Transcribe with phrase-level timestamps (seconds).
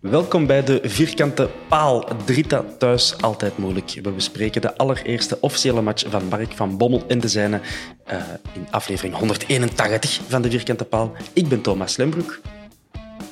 [0.00, 2.04] Welkom bij de Vierkante Paal.
[2.24, 3.98] Drita thuis, altijd moeilijk.
[4.02, 7.60] We bespreken de allereerste officiële match van Mark van Bommel en de zijne
[8.04, 11.12] eh, in aflevering 181 van de Vierkante Paal.
[11.32, 12.40] Ik ben Thomas Lembroek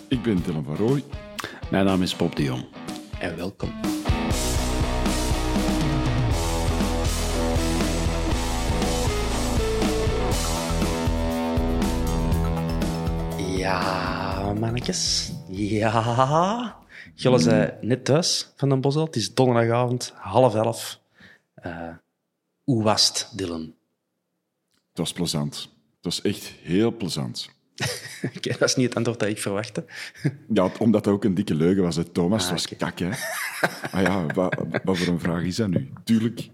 [0.08, 1.04] Ik ben Dylan van Rooij.
[1.70, 2.64] Mijn naam is Bob de Jong.
[3.18, 3.72] en welkom.
[13.56, 15.35] Ja, mannetjes.
[15.56, 16.76] Ja.
[17.14, 19.04] Jullie zijn net thuis van Den Bosel.
[19.04, 21.00] Het is donderdagavond, half elf.
[21.54, 21.88] Eh,
[22.64, 23.74] hoe was het, Dylan?
[24.88, 25.54] Het was plezant.
[25.96, 27.50] Het was echt heel plezant.
[28.36, 29.84] Oké, dat is niet het antwoord dat ik verwachtte.
[30.54, 31.96] Ja, omdat dat ook een dikke leugen was.
[31.96, 32.04] Hè.
[32.04, 32.74] Thomas Ah, was oké.
[32.76, 33.08] kak, hè.
[33.90, 35.92] Ah ja, wat, wat voor een vraag is dat nu?
[36.04, 36.48] Tuurlijk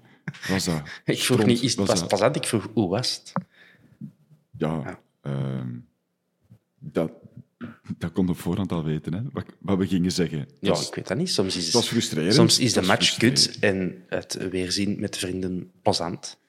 [0.48, 0.76] was dat.
[0.84, 2.36] Ik vroeg stront, niet, is het was dat- plezant?
[2.36, 3.32] Ik vroeg, hoe was het?
[4.58, 5.68] Ja, ehm,
[6.78, 7.10] dat,
[7.98, 9.20] dat kon op voorhand al weten, hè.
[9.32, 10.48] Wat, wat we gingen zeggen.
[10.60, 11.30] Ja, was, ik weet dat niet.
[11.30, 12.34] Soms is, het was frustrerend.
[12.34, 16.40] soms is de match kut en het weerzien met vrienden plezant.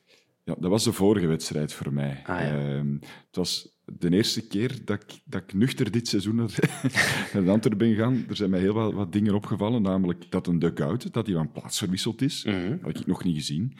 [0.44, 2.22] Ja, dat was de vorige wedstrijd voor mij.
[2.26, 2.76] Ah, ja.
[2.76, 6.60] Ehm, het was de eerste keer dat ik, dat ik nuchter dit seizoen naar,
[7.34, 8.26] naar Antwerpen ben gegaan.
[8.30, 11.52] Er zijn mij heel wat, wat dingen opgevallen, namelijk dat een dugout, dat die van
[11.52, 12.44] plaats verwisseld is.
[12.44, 12.70] Mhm.
[12.70, 13.78] Dat had ik nog niet gezien.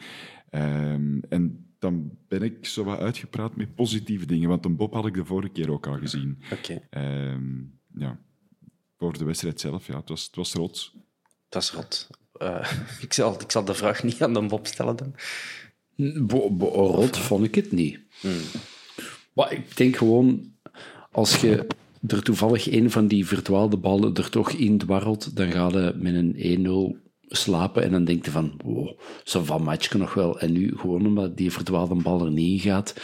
[0.50, 5.06] Ehm, en dan ben ik zo wat uitgepraat met positieve dingen, want een Bob had
[5.06, 6.38] ik de vorige keer ook al gezien.
[6.52, 7.42] Oké, Ehm,
[7.94, 8.18] ja,
[8.98, 10.94] voor de wedstrijd zelf, ja, het was, het was rots.
[11.48, 12.08] dat is rot.
[12.32, 12.72] Eh,
[13.06, 15.14] ik, zal, ik zal de vraag niet aan de Bob stellen dan.
[16.26, 18.00] Bo- bo- rot vond ik het niet.
[19.32, 20.52] Maar ik denk gewoon,
[21.10, 21.66] als je
[22.06, 26.14] er toevallig een van die verdwaalde ballen er toch in dwarrelt, dan ga je met
[26.14, 30.40] een 1-0 slapen en dan denk je van, wow, zo van matchje nog wel.
[30.40, 32.94] En nu, gewoon omdat die verdwaalde bal er niet in gaat,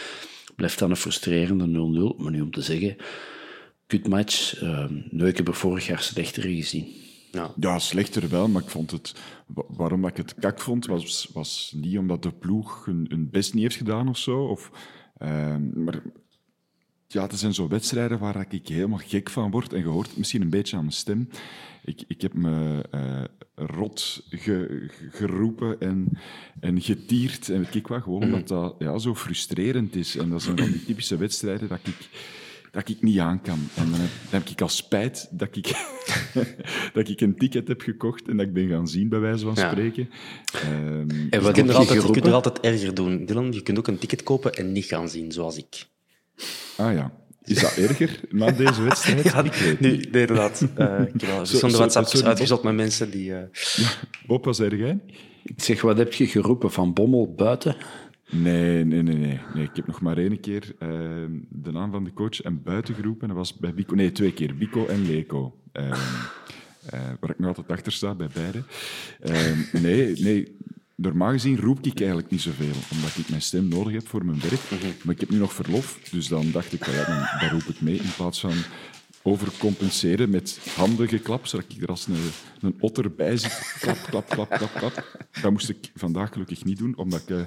[0.55, 1.65] blijft dan een frustrerende
[2.15, 2.21] 0-0.
[2.21, 2.95] Maar nu om te zeggen,
[3.87, 6.87] kutmatch, uh, nou, ik heb er vorig jaar slechter gezien.
[7.31, 7.51] Ja.
[7.59, 9.15] Ja, slechter wel, maar ik vond het...
[9.47, 13.29] wa- Waarom dat ik het kak vond, was, was niet omdat de ploeg hun, hun
[13.29, 14.43] best niet heeft gedaan of zo.
[14.45, 14.71] Of,
[15.17, 16.01] ehm, maar
[17.13, 19.73] ja, het zijn zo wedstrijden waar ik helemaal gek van word.
[19.73, 21.29] En je hoort misschien een beetje aan mijn stem.
[21.85, 23.23] Ik, ik heb me eh,
[23.55, 26.17] rot ge- ge- geroepen en,
[26.59, 27.49] en getierd.
[27.49, 30.17] En weet ik wat, gewoon omdat dat ja, zo frustrerend is.
[30.17, 32.09] En dat zijn van die typische wedstrijden dat ik,
[32.71, 33.59] dat ik niet aan kan.
[33.75, 35.67] En dan heb, dan heb ik al spijt dat ik,
[36.93, 39.53] dat ik een ticket heb gekocht en dat ik ben gaan zien, bij wijze van
[39.55, 39.71] Ja.
[39.71, 40.09] spreken.
[40.53, 43.51] Ehm, En Je kunt, er je altijd, je kunt er altijd erger doen, Dylan.
[43.51, 45.89] Je kunt ook een ticket kopen en niet gaan zien, zoals ik.
[46.77, 47.11] Ah ja.
[47.43, 49.23] Is dat erger na deze wedstrijd?
[49.31, 50.11] Ja, Ik weet nu, niet.
[50.11, 50.67] nee, inderdaad.
[50.75, 53.35] Eh, ik heb verschillende uitgezocht met mensen die...
[53.35, 53.43] eh,
[54.27, 54.99] Bob, wat zei jij?
[55.43, 57.75] Ik zeg, wat heb je geroepen van Bommel buiten?
[58.29, 59.63] Nee, nee, nee, nee, nee.
[59.63, 63.21] Ik heb nog maar één keer ehm, de naam van de coach en buiten geroepen.
[63.21, 63.95] En dat was bij Bico.
[63.95, 64.55] Nee, twee keer.
[64.57, 65.55] Bico en Leco.
[65.71, 65.91] Ehm,
[66.89, 68.63] eh, waar ik nog altijd achter sta, bij beide.
[69.21, 70.57] Ehm, nee, nee.
[71.01, 74.39] Normaal gezien roep ik eigenlijk niet zoveel, omdat ik mijn stem nodig heb voor mijn
[74.39, 75.03] werk.
[75.03, 77.81] Maar ik heb nu nog verlof, dus dan dacht ik, ja, dan, dan roep ik
[77.81, 78.53] mee in plaats van
[79.21, 82.15] overcompenseren met handige klap, zodat ik er als een,
[82.61, 83.75] een otter bij zit.
[83.79, 85.17] Klap, klap, klap, klap, klap.
[85.41, 87.37] Dat moest ik vandaag gelukkig niet doen, omdat ik uh,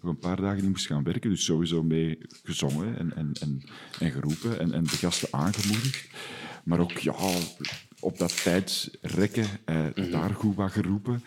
[0.00, 1.30] nog een paar dagen niet moest gaan werken.
[1.30, 3.62] Dus sowieso mee gezongen en, en, en,
[3.98, 6.08] en geroepen en, en de gasten aangemoedigd.
[6.64, 7.14] Maar ook ja,
[8.00, 9.46] op dat tijd rekken,
[9.96, 11.22] uh, daar goed wat geroepen.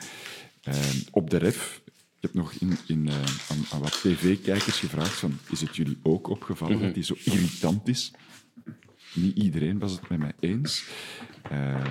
[0.67, 0.75] Uh,
[1.11, 1.81] op de ref
[2.23, 3.15] ik heb nog in, in, uh,
[3.49, 7.87] aan, aan, wat tv-kijkers gevraagd: van, is het jullie ook opgevallen dat hij zo irritant
[7.87, 8.11] is?
[9.13, 10.85] Niet iedereen was het met mij eens.
[11.51, 11.85] Uh,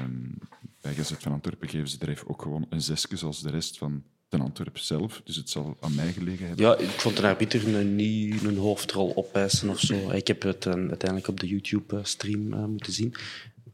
[0.81, 3.79] bij Gazet van Antwerpen geven ze de ref ook gewoon een zesje, zoals de rest
[3.79, 5.21] van ten Antwerp zelf.
[5.25, 6.67] Dus het zal aan mij gelegen hebben.
[6.67, 10.11] Ja, ik vond de arbiter niet een hoofdrol opeisen of zo.
[10.11, 13.15] Ik heb het uh, uiteindelijk op de YouTube-stream uh, moeten zien.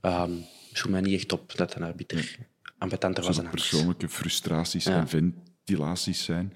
[0.02, 0.44] Um,
[0.88, 2.38] mij niet echt op dat een arbiter
[2.78, 3.36] ambetanter was.
[3.36, 4.96] Een persoonlijke frustraties ja.
[4.98, 6.52] en ventilaties zijn.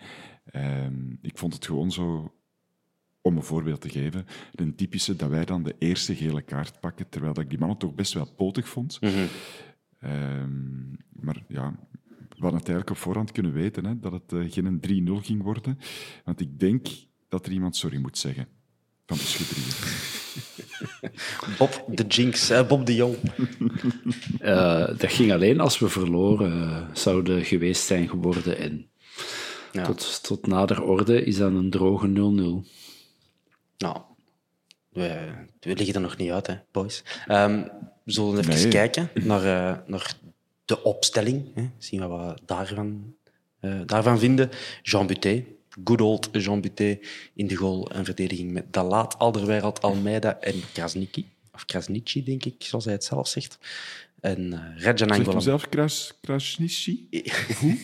[0.52, 2.34] Um, ik vond het gewoon zo
[3.20, 7.08] om een voorbeeld te geven, een typische dat wij dan de eerste gele kaart pakken,
[7.08, 9.00] terwijl ik die mannen toch best wel potig vond.
[9.00, 9.28] Mm -hmm.
[10.10, 11.78] um, maar ja,
[12.28, 15.42] we hadden het eigenlijk op voorhand kunnen weten hè, dat het uh, geen 3-0 ging
[15.42, 15.78] worden.
[16.24, 16.88] Want ik denk
[17.28, 18.48] dat er iemand sorry moet zeggen
[19.06, 19.74] van de schutterieën.
[21.58, 22.64] Bob de Jinx, hè?
[22.64, 23.16] Bob de Jong.
[24.40, 28.58] uh, dat ging alleen als we verloren zouden geweest zijn geworden.
[28.58, 28.86] En
[29.72, 29.84] ja.
[29.84, 32.12] tot, tot nader orde is dat een droge 0-0.
[33.78, 33.96] Nou,
[34.88, 37.02] we, we, liggen er nog niet uit, hè, boys.
[37.28, 37.70] Um,
[38.04, 38.68] we zullen even nee.
[38.68, 40.14] kijken naar, uh, naar
[40.64, 41.54] de opstelling.
[41.54, 41.70] Hè.
[41.78, 43.14] Zien we wat we daarvan,
[43.60, 44.50] uh, daarvan vinden.
[44.82, 45.44] Jean Buté,
[45.84, 46.98] good old Jean Buté
[47.34, 51.30] in de goal en verdediging met Dalat, Alderweireld, Almeida en Krasniki.
[51.54, 53.58] Of Krasnici, denk ik, zoals hij het zelf zegt.
[54.20, 55.24] En uh, Rajan Angolan.
[55.24, 57.08] Zegt zelf Kras, Krasnici?
[57.60, 57.78] Hoe?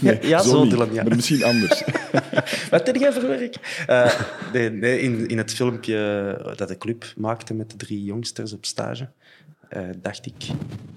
[0.00, 1.02] ja, ja zo, niet, Dylan, ja.
[1.02, 1.82] Maar misschien anders.
[2.70, 3.84] Wat heb jij voor werk?
[3.88, 4.20] Uh,
[4.52, 8.64] nee, nee, in, in het filmpje dat de club maakte met de drie jongsters op
[8.64, 9.10] stage,
[9.76, 10.46] uh, dacht ik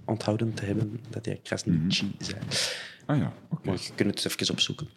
[0.06, 2.26] onthouden te hebben dat hij Krasnici mm -hmm.
[2.26, 2.40] zei.
[3.06, 3.54] Ah ja, oké.
[3.54, 3.74] Okay.
[3.74, 4.88] Maar je kunt het even opzoeken.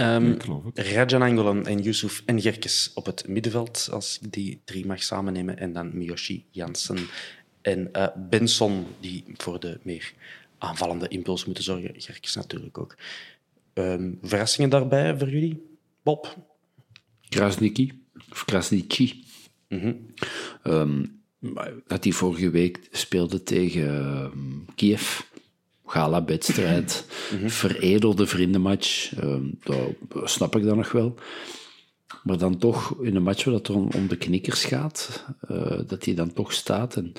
[0.00, 0.36] Um,
[0.74, 5.58] Rajan Angolan en Yusuf en Gerkes op het middenveld, als ik die drie mag samennemen.
[5.58, 6.98] En dan Miyoshi Jansen
[7.62, 10.12] en uh, Benson, die voor de meer
[10.58, 11.94] aanvallende impuls moeten zorgen.
[11.96, 12.96] Gerkes natuurlijk ook.
[13.74, 15.62] Um, verrassingen daarbij voor jullie,
[16.02, 16.36] Bob?
[17.28, 19.24] Krasniki, of Krasnici.
[19.68, 20.14] Mm -hmm.
[20.72, 21.22] um,
[21.86, 24.32] dat hij vorige week speelde tegen
[24.74, 25.20] Kiev.
[25.90, 27.50] Gala-wedstrijd, mm -hmm.
[27.50, 29.12] veredelde vriendenmatch.
[29.62, 31.14] dat snap ik dan nog wel.
[32.22, 36.04] Maar dan toch in een match waar het om, om de knikkers gaat, uh, dat
[36.04, 36.96] hij dan toch staat.
[36.96, 37.12] En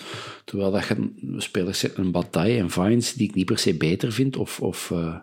[0.46, 4.38] terwijl dat je spelers een Bataille en Vines, die ik niet per se beter vind
[4.38, 5.16] of, of uh,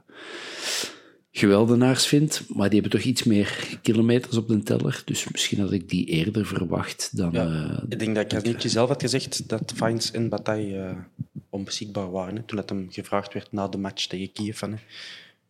[1.38, 5.03] geweldenaars vind, maar die hebben toch iets meer kilometers op de teller.
[5.05, 7.33] Dus misschien had ik die eerder verwacht dan...
[7.33, 10.97] Ja, uh, ik denk dat Krasnitje zelf had gezegd dat Vines en Bataille
[11.50, 12.37] onbeschikbaar waren.
[12.37, 14.61] Hè, toen het hem gevraagd werd na de match tegen Kiev.
[14.61, 14.69] Hè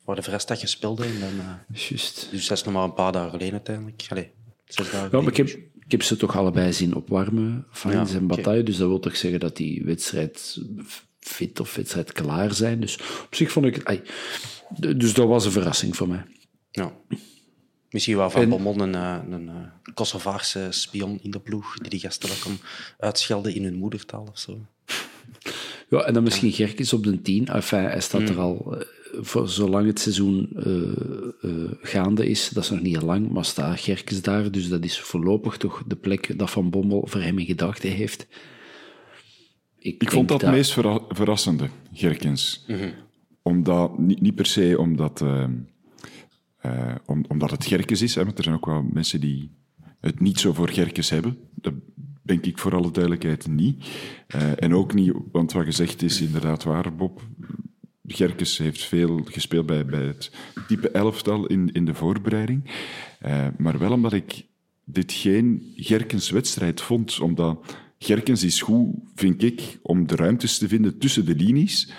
[0.06, 2.28] waar de vrijdag gespeeld en dan, uh, Just.
[2.30, 4.06] Dus dat is nog maar een paar dagen geleden uiteindelijk.
[4.08, 4.30] Allee,
[4.64, 5.48] zes dagen ja, maar ik heb,
[5.84, 8.50] ik heb ze toch allebei zien opwarmen, Fines ja, en Bataille.
[8.50, 8.62] Okay.
[8.62, 10.60] Dus dat wil toch zeggen dat die wedstrijd
[11.28, 12.80] fit of wedstrijd klaar zijn.
[12.80, 14.02] Dus op zich vond ik
[14.96, 16.24] dus dat was een verrassing voor mij.
[16.70, 16.92] Ja.
[17.90, 22.30] Misschien wel Van Bommel een, een, een Kosovaarse spion in de ploeg die die gasten
[22.40, 22.58] kon
[22.98, 24.58] uitschelden in hun moedertaal of zo.
[25.88, 27.46] Ja, en dan misschien Gerkes op de 10.
[27.46, 28.26] Enfin, hij staat mm.
[28.26, 28.84] er al
[29.20, 33.80] voor zolang het seizoen uh, uh, gaande is, dat is nog niet lang, maar staat
[33.80, 37.46] Gerkes daar, dus dat is voorlopig toch de plek dat Van Bommel voor hem in
[37.46, 38.26] gedachten heeft.
[39.86, 42.64] Ik, ik vond dat het meest verra verrassende, Gerkens.
[42.66, 42.92] Mm -hmm.
[43.42, 45.44] Omdat, niet, niet, per se omdat, uh,
[47.06, 49.50] om, omdat het Gerkes is, hè, want er zijn ook wel mensen die
[50.00, 51.38] het niet zo voor Gerkes hebben.
[51.54, 51.74] Dat
[52.22, 53.86] denk ik voor alle duidelijkheid niet.
[54.56, 57.22] en ook niet, want wat gezegd is inderdaad waar, Bob.
[58.06, 60.30] Gerkes heeft veel gespeeld bij, bij het
[60.68, 62.70] type elftal in, in de voorbereiding.
[63.56, 64.46] Maar wel omdat ik
[64.84, 70.68] dit geen Gerkens wedstrijd vond, omdat Gerkens is goed, vind ik, om de ruimtes te
[70.68, 71.92] vinden tussen de linies.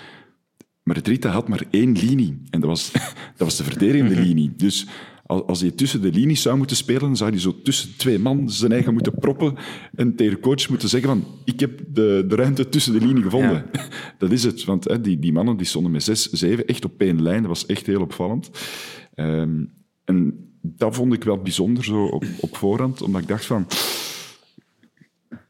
[0.82, 2.42] Maar het Rita had maar één linie.
[2.50, 2.92] En dat was,
[3.36, 4.52] dat was de verdedigende linie.
[4.56, 4.86] Dus
[5.28, 8.72] als hij tussen de linies zou moeten spelen, zou hij zo tussen twee man zijn
[8.72, 9.54] eigen moeten proppen
[9.94, 13.22] en tegen de coach moeten zeggen van ik heb de, de ruimte tussen de linie
[13.22, 13.64] gevonden.
[13.72, 13.88] Ja.
[14.18, 17.00] Dat is het, want hè, die, die mannen die stonden met zes, zeven, echt op
[17.00, 17.40] één lijn.
[17.40, 18.50] Dat was echt heel opvallend.
[19.14, 19.72] Um,
[20.04, 23.66] en dat vond ik wel bijzonder zo op, op voorhand, omdat ik dacht van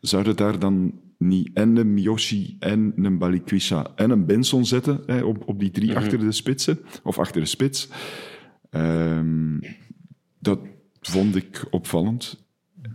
[0.01, 5.23] zouden daar dan niet en een Miyoshi en een Balikwisha en een Benson zetten hè,
[5.23, 6.03] op, op die drie mm -hmm.
[6.03, 7.89] achter de spitsen, of achter de spits.
[8.71, 9.61] Um,
[10.39, 10.59] dat
[11.01, 12.47] vond ik opvallend.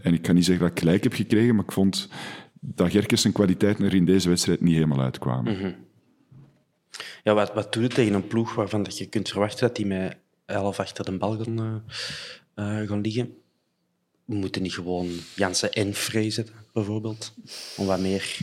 [0.01, 2.09] En ik kan niet zeggen dat ik gelijk heb gekregen, maar ik vond
[2.59, 5.57] dat Gerkes zijn kwaliteiten er in deze wedstrijd niet helemaal uitkwamen.
[5.57, 5.71] Mhm.
[7.23, 9.85] Ja, wat, wat doet het tegen een ploeg waarvan dat je kunt verwachten dat die
[9.85, 11.83] met elf achter de bal gaan,
[12.55, 13.42] uh, gaan liggen?
[14.25, 17.33] We moeten niet gewoon Jansen en Frey zetten, bijvoorbeeld,
[17.77, 18.37] om wat meer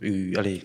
[0.00, 0.62] u, allez,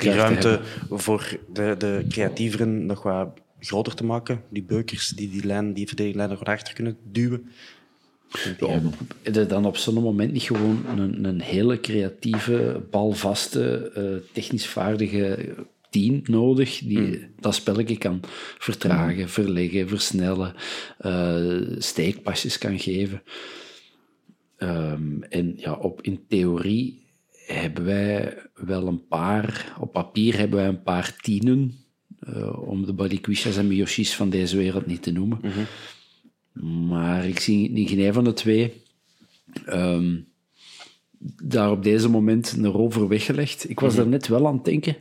[0.00, 3.28] die ruimte voor de, de creatieveren nog wat
[3.60, 4.42] groter te maken.
[4.48, 7.50] Die beukers die die, lijn, die verdedigingslijn nog achter kunnen duwen.
[9.22, 15.54] Ja, dan op zo'n moment niet gewoon een, een hele creatieve, balvaste, uh, technisch vaardige
[16.22, 17.18] nodig die mm.
[17.40, 18.20] dat spelletje kan
[18.58, 19.28] vertragen, mm.
[19.28, 20.54] verleggen, versnellen,
[21.06, 23.22] uh, steekpasjes kan geven.
[24.58, 27.04] Um, en ja, op, in theorie
[27.46, 31.74] hebben wij wel een paar, op papier hebben wij een paar tienen,
[32.28, 35.38] uh, om de Balikwisha's en Miyoshis van deze wereld niet te noemen.
[35.42, 35.66] Mm -hmm.
[36.88, 38.72] Maar ik zie niet geen een van de twee
[39.68, 40.26] um,
[41.42, 43.70] daar op deze moment een rol voor weggelegd.
[43.70, 44.10] Ik was mm -hmm.
[44.10, 44.96] daar net wel aan het denken,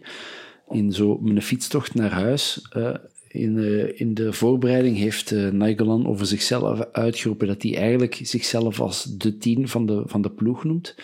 [0.70, 2.68] in zo mijn fietstocht naar huis.
[2.78, 2.96] Uh,
[3.28, 9.04] in, uh, in, de voorbereiding heeft uh, over zichzelf uitgeroepen dat hij eigenlijk zichzelf als
[9.04, 10.96] de tien van de, van de ploeg noemt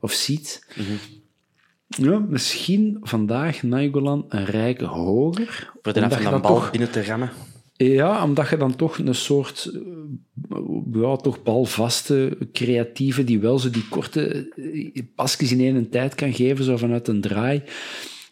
[0.00, 0.66] of ziet.
[1.86, 5.72] Ja, misschien vandaag Nainggolan een rijke hoger.
[5.82, 7.30] Voor de van een bal toch, binnen te rammen.
[7.72, 9.70] Ja, omdat je dan toch een soort
[10.92, 14.52] ja, toch balvaste creatieve die wel zo die korte
[15.14, 17.62] pasjes in één tijd kan geven, zo vanuit een draai.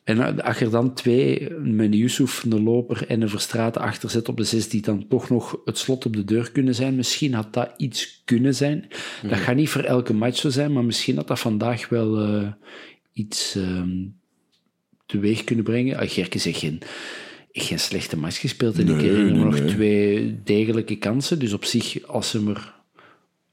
[0.08, 4.36] En als je dan twee, met Yusuf, een loper en een Verstraten achter zet op
[4.36, 7.52] de zes, die dan toch nog het slot op de deur kunnen zijn, misschien had
[7.52, 8.86] dat iets kunnen zijn.
[9.22, 9.40] Dat mhm.
[9.40, 12.48] gaat niet voor elke match zo zijn, maar misschien had dat vandaag wel uh,
[13.12, 14.16] iets um,
[15.06, 16.02] teweeg kunnen brengen.
[16.02, 16.80] Uh, Gerke zegt geen,
[17.52, 21.38] geen slechte match gespeeld en nee, ik herinner me nog twee degelijke kansen.
[21.38, 22.74] Dus op zich, als ze er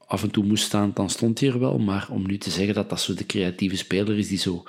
[0.05, 1.77] af en toe moest staan, dan stond hij er wel.
[1.77, 4.63] Maar om nu te zeggen dat dat zo de creatieve speler is die zo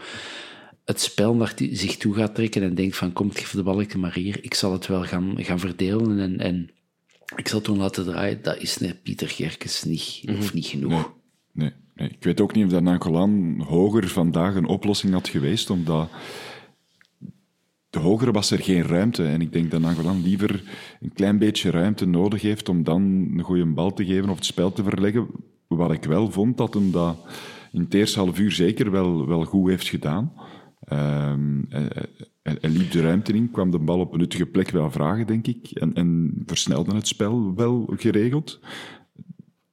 [0.87, 4.15] het spel naar zich toe gaat trekken en denkt van kom, geef de balken maar
[4.15, 6.71] hier, ik zal het wel gaan, gaan verdelen en, en
[7.37, 10.55] ik zal het toen laten draaien, dat is net Pieter Gerkes niet, of mhm.
[10.55, 10.91] niet genoeg.
[10.91, 11.03] Nee,
[11.53, 15.71] nee, nee, Ik weet ook niet of dat Nangolan hoger vandaag een oplossing had geweest,
[15.71, 16.11] omdat
[17.91, 19.25] de hogere was er geen ruimte.
[19.25, 20.63] En ik denk dat Nangolan liever
[21.01, 24.45] een klein beetje ruimte nodig heeft om dan een goede bal te geven of het
[24.45, 25.27] spel te verleggen.
[25.67, 27.17] Wat ik wel vond, dat hem dat
[27.73, 30.33] in het eerste half uur zeker wel, wel goed heeft gedaan.
[30.93, 31.67] Um,
[32.43, 35.47] hij, liep de ruimte in, kwam de bal op een nuttige plek wel vragen, denk
[35.47, 35.71] ik.
[35.71, 38.61] En, en versnelde het spel wel geregeld.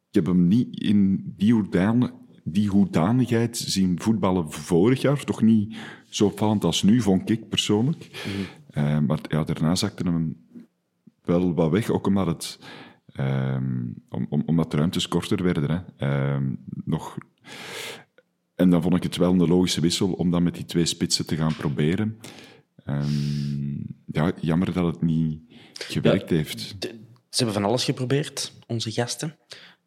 [0.10, 2.12] Ik heb hem niet in die, hoedan,
[2.44, 5.24] die hoedanigheid zien voetballen vorig jaar.
[5.24, 5.76] Toch niet
[6.10, 8.10] zo opvallend als nu, vond ik persoonlijk.
[8.28, 8.84] Mm.
[8.84, 10.36] Uh, maar ja, daarna zakte hem
[11.24, 12.60] wel wat weg, ook omdat het...
[13.20, 15.86] Um, om, om, omdat de ruimtes korter werden.
[15.98, 16.34] Hè.
[16.36, 17.18] Um, nog
[18.64, 21.26] en dan vond ik het wel een logische wissel om dan met die twee spitsen
[21.26, 22.20] te gaan proberen.
[22.86, 25.42] Um, ja, jammer dat het niet
[25.74, 26.76] gewerkt heeft.
[26.80, 26.98] ze
[27.30, 29.38] hebben van alles geprobeerd, onze gasten.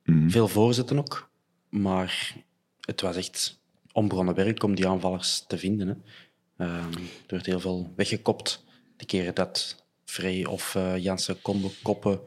[0.04, 0.30] Mm.
[0.30, 1.30] Veel voorzetten ook.
[1.68, 2.37] Maar
[2.80, 3.61] het was echt
[3.92, 5.88] onbegonnen werk om die aanvallers te vinden.
[5.88, 6.66] Hè.
[6.66, 8.64] Um, er werd heel veel weggekopt.
[8.97, 12.21] De keren dat Frey of uh, Jansen konden koppen,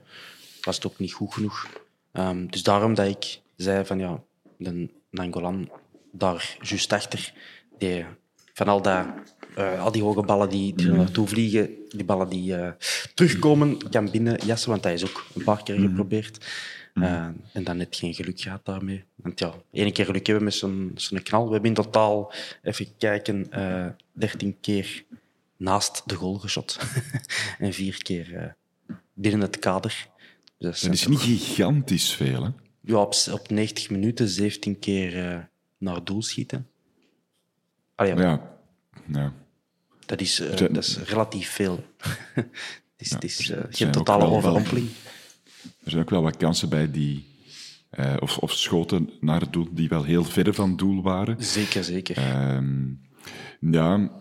[0.61, 1.67] was het ook niet goed genoeg.
[2.13, 4.23] Um, dus daarom dat ik zei van ja,
[4.57, 5.69] de Nangolan
[6.11, 7.33] daar juist achter.
[7.77, 8.05] Die,
[8.53, 9.05] van al, dat,
[9.57, 12.71] uh, al die hoge ballen die, die er naartoe vliegen, die ballen die uh,
[13.13, 15.87] terugkomen, kan binnen jassen, want hij is ook een paar keer mhm.
[15.87, 16.45] geprobeerd.
[16.93, 19.03] Uh, en dan net geen geluk gehad daarmee.
[19.15, 21.45] Want ja, één keer geluk hebben met zo'n zo'n knal.
[21.45, 23.49] We hebben in totaal, even kijken,
[24.13, 25.03] 13 keer
[25.57, 26.79] naast de goal geschot.
[27.59, 28.55] en vier keer
[29.13, 30.07] binnen het kader.
[30.57, 32.49] Dus dat is niet gigantisch veel, hè?
[32.81, 36.67] Ja, op, op 90 minuten 17 keer naar doel schieten.
[37.95, 38.57] Allee, ja.
[39.11, 39.33] ja.
[40.05, 41.83] Dat, is, uh, dat is relatief veel.
[42.35, 42.47] het
[42.97, 44.89] is, ja, het is uh, geen totale overrompeling.
[45.83, 47.27] Er zijn ook wel wat kansen bij die...
[47.99, 51.43] Uh, of, of schoten naar het doel die wel heel ver van doel waren.
[51.43, 52.17] Zeker, zeker.
[52.17, 52.87] Ehm,
[53.59, 54.11] ja,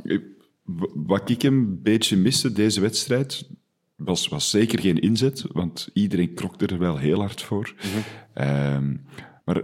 [0.94, 3.48] wat ik een beetje miste deze wedstrijd,
[3.96, 7.74] was, was zeker geen inzet, want iedereen krokte er wel heel hard voor.
[7.82, 8.02] Mm
[8.34, 9.00] -hmm.
[9.44, 9.62] maar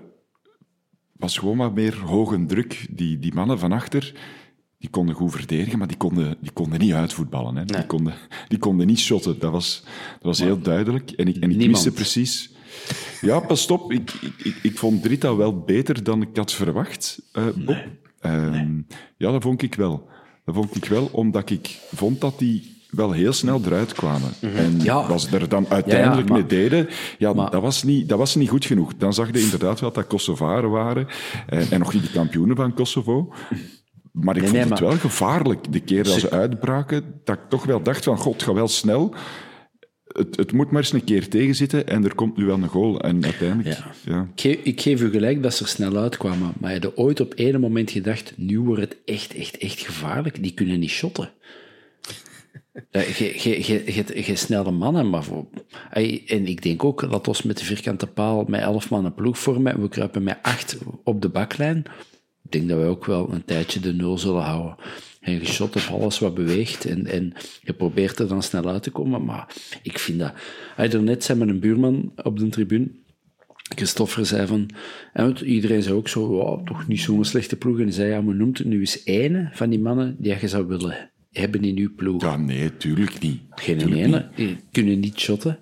[1.16, 2.86] was gewoon wat meer hoge druk.
[2.90, 4.14] Die, die mannen van achter,
[4.78, 7.56] die konden goed verdedigen, maar die konden, die konden niet uitvoetballen.
[7.56, 7.64] Hè.
[7.64, 8.14] Die, konden,
[8.48, 9.38] die konden niet shotten.
[9.38, 11.10] Dat was, dat was heel duidelijk.
[11.10, 12.52] En ik, en ik wist precies...
[13.20, 13.92] Ja, pas op.
[13.92, 17.86] Ik, ik, ik, vond Drita wel beter dan ik had verwacht, uh, Bob.
[18.20, 18.76] Ehm,
[19.16, 20.08] ja, dat vond ik wel.
[20.44, 22.62] Dat vond ik wel, omdat ik vond dat hij
[22.96, 24.30] wel heel snel eruit kwamen.
[24.40, 25.08] En Ja.
[25.08, 28.08] wat ze er dan uiteindelijk Ja, ja, maar- mee deden, ja, maar- dat, was niet,
[28.08, 28.92] dat was niet goed genoeg.
[28.96, 31.06] Dan zag je inderdaad wel dat Kosovaren waren
[31.46, 33.32] en, en nog niet de kampioenen van Kosovo.
[34.12, 37.36] Maar ik Nee, vond nee, het maar- wel gevaarlijk, de keer dat ze uitbraken, dat
[37.36, 39.14] ik toch wel dacht van, god, gaat wel snel.
[40.04, 43.00] Het, het moet maar eens een keer tegenzitten en er komt nu wel een goal.
[43.00, 43.90] En uiteindelijk, Ja.
[44.04, 44.28] ja.
[44.34, 47.20] Ik geef, ik geef u gelijk dat ze er snel uitkwamen, maar je had ooit
[47.20, 50.42] op één moment gedacht, nu wordt het echt, echt, echt gevaarlijk.
[50.42, 51.30] Die kunnen niet shotten.
[52.90, 55.46] Je snelle mannen, maar voor...
[56.26, 59.38] En ik denk ook, laat ons met de vierkante paal met elf man een ploeg
[59.38, 61.84] vormen en we kruipen met acht op de baklijn.
[62.44, 64.76] Ik denk dat we ook wel een tijdje de nul zullen houden.
[65.20, 67.32] En je op alles wat beweegt en, en
[67.62, 70.32] je probeert er dan snel uit te komen, maar ik vind dat...
[70.76, 72.90] Ey, Daarnet zei mijn buurman op de tribune,
[73.74, 74.70] Christoffer zei van,
[75.12, 77.76] en iedereen zei ook zo, toch niet zo'n slechte ploeg.
[77.76, 80.66] En hij zei, ja, maar noemt nu eens ene van die mannen die je zou
[80.66, 82.22] willen hebben in uw ploeg.
[82.22, 83.40] ja, nee, tuurlijk niet.
[83.50, 85.58] Geen Tuurlijk ene, die kunnen niet shotten.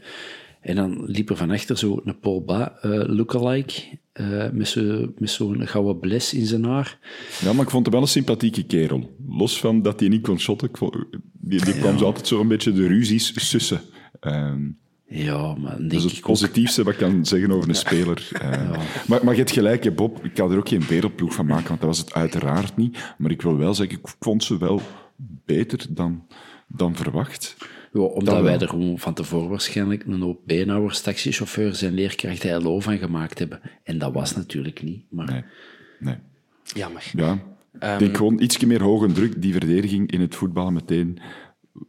[0.60, 5.12] En dan liep er van achter zo een Paul Ba eh, lookalike, eh, met zo-
[5.18, 6.98] met zo'n gouden bles in zijn haar.
[7.40, 9.16] Ja, maar ik vond hem wel een sympathieke kerel.
[9.28, 10.96] Los van dat hij niet kon shotten, ik vond-
[11.32, 13.80] die, die kwam zo altijd zo een beetje de ruzies sussen.
[14.20, 14.60] Ehm,
[15.06, 17.68] Ja, maar dan dat denk is ik het ook, positiefste wat ik kan zeggen over
[17.68, 18.28] een speler.
[18.32, 18.70] Ehm,
[19.06, 20.24] maar, maar je hebt gelijk, hè, Bob.
[20.24, 23.14] Ik kan er ook geen wereldploeg van maken, want dat was het uiteraard niet.
[23.18, 24.80] Maar ik wil wel zeggen, ik vond ze wel
[25.54, 26.26] beter dan,
[26.68, 27.56] dan verwacht.
[27.92, 32.62] ja, omdat dat wij er gewoon van tevoren waarschijnlijk een hoop beenhouwers, taxichauffeurs en leerkrachten
[32.62, 33.60] LO van gemaakt hebben.
[33.84, 35.04] En dat was natuurlijk niet.
[35.10, 35.44] Maar Nee.
[35.98, 36.16] nee.
[36.64, 37.10] Jammer.
[37.16, 37.32] Ja.
[37.72, 41.18] ik denk gewoon ietsje meer hoge druk, die verdediging in het voetbal meteen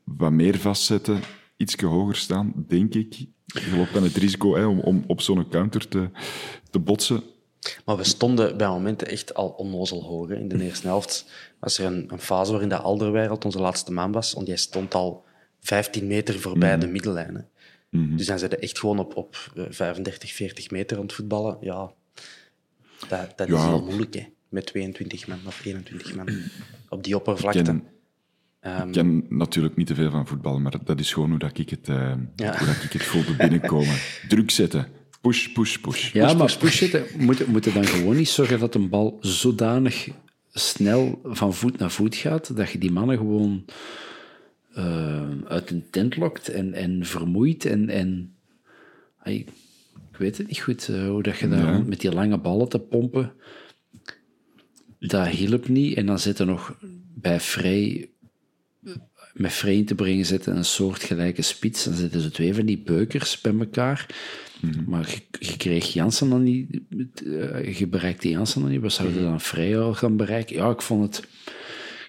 [0.03, 1.20] wat meer vastzetten,
[1.58, 3.13] ietsje hoger staan, denk ik.
[3.46, 6.10] Je loopt dan het risico hè, om, om op zo'n counter te,
[6.70, 7.24] te botsen.
[7.86, 10.27] Maar we stonden bij momenten echt al onnozel hoog.
[10.29, 10.36] hè.
[10.36, 11.25] In de eerste helft
[11.60, 14.34] was er een, een fase waarin de Alderwereld onze laatste man was.
[14.34, 15.25] Want jij stond al
[15.60, 17.36] 15 meter voorbij de middenlijn.
[17.36, 17.41] hè.
[18.15, 21.58] Dus dan zijn ze echt gewoon op, op eh, 35, 40 meter aan het voetballen.
[21.62, 21.91] Ja,
[23.08, 24.25] dat, dat is heel moeilijk, hè.
[24.50, 26.29] Met 22 man of 21 man
[26.89, 27.60] op die oppervlakte.
[27.60, 27.88] Ik ken,
[28.60, 31.58] Ehm, ik ken natuurlijk niet te veel van voetbal, maar dat is gewoon hoe dat
[31.58, 32.58] ik het, eh, Ja.
[32.58, 33.96] hoe dat ik het voelde binnenkomen.
[34.29, 34.88] Druk zetten.
[35.24, 36.12] Push, push, push.
[36.13, 40.08] Ja, maar push zitten, moeten moeten dan gewoon niet zorgen dat een bal zodanig
[40.51, 43.66] snel van voet naar voet gaat, dat je die mannen gewoon
[44.74, 47.66] eh, uit een tent lokt en, en vermoeit.
[47.66, 48.36] En, en
[49.24, 49.48] ik
[50.18, 51.83] weet het niet goed, eh, hoe dat je daar Ja.
[51.86, 53.33] met die lange ballen te pompen,
[55.00, 55.98] dat hielp niet.
[55.98, 56.77] En dan zitten nog
[57.14, 58.09] bij Vrij,
[59.33, 61.83] met in te brengen, zitten een soort gelijke spits.
[61.83, 64.07] Dan zitten ze twee van die beukers bij elkaar.
[64.87, 66.81] Maar je, je kreeg Jansen dan niet,
[67.25, 68.81] eh, je bereikte Jansen dan niet.
[68.81, 70.55] Wat zouden dan Vrij al gaan bereiken?
[70.55, 71.27] Ja, ik vond het,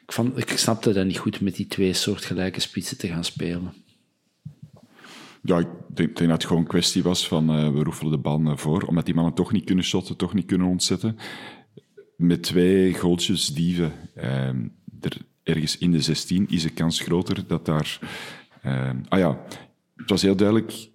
[0.03, 3.73] ik, vond, ik snapte dat niet goed met die twee soortgelijke spitsen te gaan spelen.
[5.43, 8.13] Ja, ik denk, ik denk dat het gewoon een kwestie was van eh, we roefelen
[8.13, 11.19] de bal naar voor, omdat die mannen toch niet kunnen shotten, toch niet kunnen ontzetten.
[12.17, 14.69] Met twee goaltjes dieven ehm,
[15.01, 17.99] er ergens in de 16 is de kans groter dat daar...
[18.63, 19.45] ehm, ah ja,
[19.97, 20.89] het was heel duidelijk,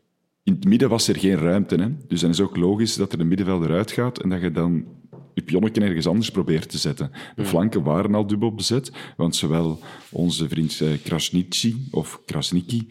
[0.44, 1.76] in het midden was er geen ruimte.
[1.76, 1.88] Hè?
[2.08, 4.86] Dus dan is ook logisch dat er een middenvelder uitgaat en dat je dan
[5.34, 7.12] je pionnetje ergens anders probeert te zetten.
[7.36, 9.80] De flanken waren al dubbel bezet, want zowel
[10.12, 12.88] onze vriend eh, Krasniqi, of Krasniki,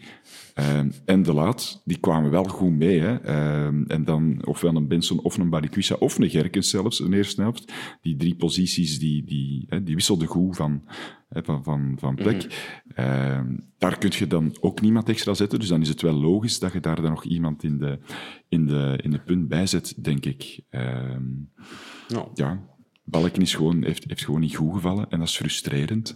[0.59, 2.99] Ehm, en de laat, die kwamen wel goed mee.
[2.99, 3.15] Hè?
[3.15, 7.41] Ehm, en dan ofwel een Benson of een Barikwisha of een Gerkens zelfs de eerste
[7.41, 7.73] helft.
[8.01, 10.83] Die drie posities, die, die, hè, die wisselden goed van,
[11.29, 12.71] van, van, van plek.
[12.95, 15.59] Ehm, daar kun je dan ook niemand extra zetten.
[15.59, 17.99] Dus dan is het wel logisch dat je daar dan nog iemand in de,
[18.47, 20.59] in de, in de punt bij zet, denk ik.
[20.69, 21.23] Ehm,
[22.07, 22.27] Ja.
[22.33, 22.63] ja,
[23.03, 26.15] Balken is gewoon, heeft, heeft gewoon niet goed gevallen en dat is frustrerend.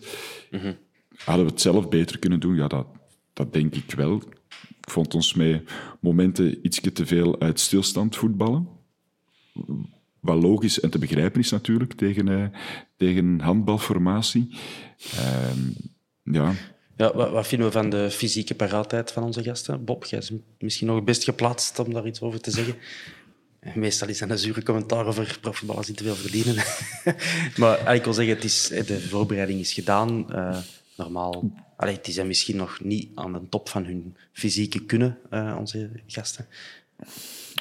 [1.26, 2.56] Hadden we het zelf beter kunnen doen?
[2.56, 2.88] Ja, dat,
[3.34, 4.16] dat denk ik wel.
[4.82, 8.68] Ik vond ons met momenten iets te veel uit stilstand voetballen.
[10.24, 12.60] Wat logisch en te begrijpen is natuurlijk tegen, eh,
[12.98, 14.58] tegen handbalformatie.
[15.18, 15.60] Ehm,
[16.24, 16.54] ja,
[16.98, 19.86] Ja, wat, vinden we van de fysieke paraatheid van onze gasten?
[19.86, 22.76] Bob, jij is misschien nog het best geplaatst om daar iets over te zeggen.
[23.76, 26.56] Meestal is dat een zure commentaar over profvoetballers die te veel verdienen.
[27.62, 30.34] maar eh, ik wil zeggen, het is, de voorbereiding is gedaan.
[30.34, 30.58] Eh,
[30.98, 35.56] normaal, allee, die zijn misschien nog niet aan de top van hun fysieke kunnen, eh,
[35.60, 36.48] onze gasten.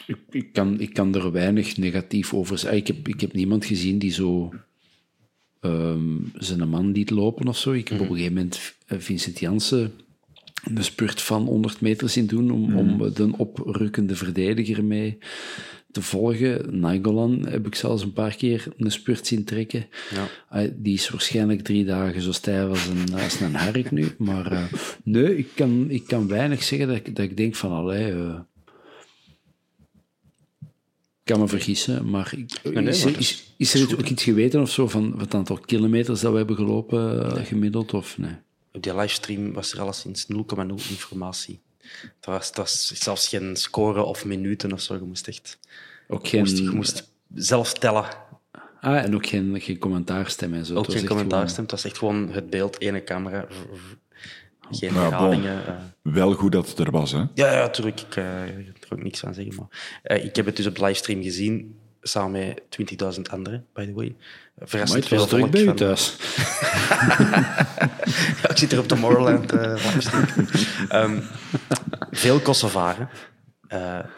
[0.06, 2.78] Ik, ik, kan, ik kan er weinig negatief over zeggen.
[2.78, 4.52] Ik heb, ik heb niemand gezien die zo
[5.60, 7.72] ehm, zijn man liet lopen of zo.
[7.72, 9.92] Ik heb op een gegeven moment Vincent Jansen
[10.64, 15.18] een spurt van 100 meter zien doen om, om de oprukkende verdediger mee
[15.90, 16.80] te volgen.
[16.80, 19.86] Nainggolan heb ik zelfs een paar keer een spurt zien trekken.
[20.50, 20.68] Ja.
[20.74, 24.06] Die is waarschijnlijk drie dagen zo stijf als een, als een hark nu.
[24.18, 24.64] Maar eh,
[25.02, 28.12] nee, ik kan, ik kan weinig zeggen dat ik, dat ik denk van, allee...
[28.12, 28.40] eh,
[31.24, 34.70] kan me vergissen, maar, ik, nee, is, er- is- is, er ook iets geweten of
[34.70, 37.94] zo van het aantal kilometers dat we hebben gelopen eh, gemiddeld?
[37.94, 38.36] Of nee?
[38.72, 40.36] Op die livestream was er alleszins 0,0
[40.90, 41.60] informatie.
[41.80, 44.94] Het was, het was zelfs geen score of minuten of zo.
[44.94, 45.58] Je moest echt
[46.08, 48.04] Ook moest, je moest zelf tellen.
[48.80, 50.74] ah, en ook geen, geen commentaarstem en zo.
[50.74, 51.62] Ook geen commentaarstem.
[51.62, 53.46] Het was echt gewoon het beeld, ene camera.
[54.72, 55.02] Geen bon.
[55.02, 55.66] herhalingen.
[55.66, 55.74] eh.
[56.02, 57.18] Wel goed dat het er was, hè?
[57.18, 58.00] Ja, ja, natuurlijk.
[58.00, 58.22] Ik ik ga
[58.88, 59.54] er ook niks aan zeggen.
[59.54, 62.62] Maar, eh, ik heb het dus op livestream gezien, samen met
[63.16, 64.16] 20.000 anderen, by the way.
[64.58, 66.16] Verrassend veel druk bij u van- thuis.
[68.42, 70.24] Ja, ik zit er op Tomorrowland eh livestream.
[70.88, 71.20] Ehm,
[72.10, 73.08] veel Kosovaren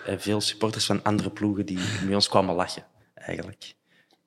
[0.06, 3.74] en veel supporters van andere ploegen die met ons kwamen lachen, eigenlijk.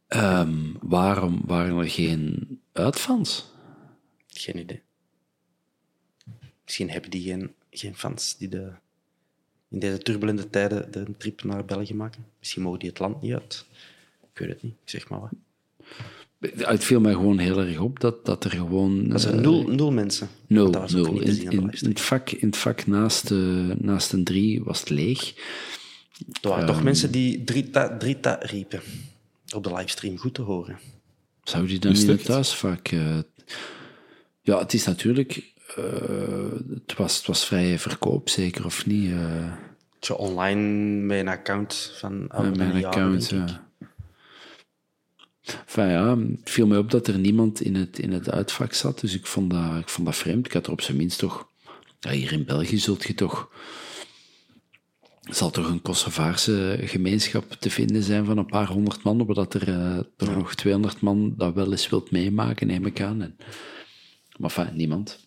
[0.08, 3.52] Ehm, waarom waren er geen uitfans?
[4.28, 4.82] Geen idee.
[6.68, 8.72] Misschien hebben die geen, geen fans die de,
[9.70, 12.26] in deze turbulente tijden de trip naar België maken.
[12.40, 13.66] Misschien mogen die het land niet uit.
[14.34, 15.30] Ik weet het niet, ik zeg maar wat.
[16.68, 19.04] Het viel mij gewoon heel erg op dat, dat er gewoon...
[19.08, 20.28] Dat eh, zijn nul, nul mensen.
[20.48, 21.14] Nul, Dat was ook nul.
[21.14, 23.38] niet In, aan de in, in het vak, in het vak naast, eh,
[23.78, 25.34] naast een drie was het leeg.
[26.42, 26.74] Er waren Ehm.
[26.74, 28.82] toch mensen die Drita, Drita riepen
[29.56, 30.18] op de livestream.
[30.18, 30.80] Goed te horen.
[31.44, 32.36] Zou die dan Is in het het echt?
[32.36, 32.88] thuisvak...
[32.88, 33.18] eh,
[34.42, 35.44] ja, het is natuurlijk...
[35.76, 39.12] eh, het, was, het was vrije verkoop, zeker of niet?
[39.12, 39.52] eh,
[40.00, 40.62] Tja, online
[41.06, 43.66] met een account van met ouder mijn jaren, account, ja.
[45.48, 49.00] Enfin, ja, het viel mij op dat er niemand in het, in het uitvak zat,
[49.00, 50.46] dus ik vond, dat, ik vond dat vreemd.
[50.46, 51.48] Ik had er op zijn minst toch...
[52.00, 53.50] Ja, hier in België zult je toch...
[55.22, 59.54] zal toch een Kosovaarse gemeenschap te vinden zijn van een paar honderd man, maar dat
[59.54, 63.22] er eh, toch nog 200 man dat wel eens wilt meemaken, neem ik aan.
[63.22, 63.36] En,
[64.38, 65.27] maar enfin, niemand.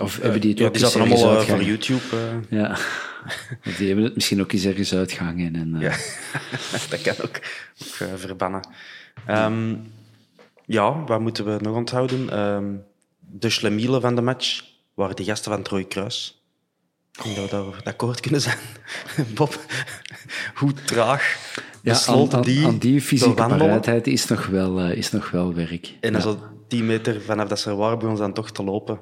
[0.00, 1.62] Of hebben die het Ja, ook die zaten allemaal eh, voor?
[1.62, 2.00] YouTube.
[2.12, 2.58] eh.
[2.58, 2.76] Ja,
[3.78, 5.56] die hebben het misschien ook eens ergens uitgehangen.
[5.56, 5.96] En, Ja,
[6.90, 7.40] dat kan ook,
[8.02, 8.68] ook verbannen.
[9.26, 9.74] Ehm,
[10.66, 12.30] ja, wat moeten we nog onthouden?
[12.30, 12.64] Ehm,
[13.18, 14.62] de schlemielen van de match
[14.94, 16.42] waren de gasten van Rode Kruis.
[17.12, 18.58] Ik denk dat we daarover akkoord kunnen zijn.
[19.34, 19.60] Bob,
[20.54, 21.36] hoe traag
[21.82, 25.92] Ja, aan, die, aan die fysieke paraatheid is nog wel, is nog wel werk.
[26.00, 26.20] En Ja.
[26.20, 29.00] zo tien meter vanaf dat ze waren bij ons dan toch te lopen.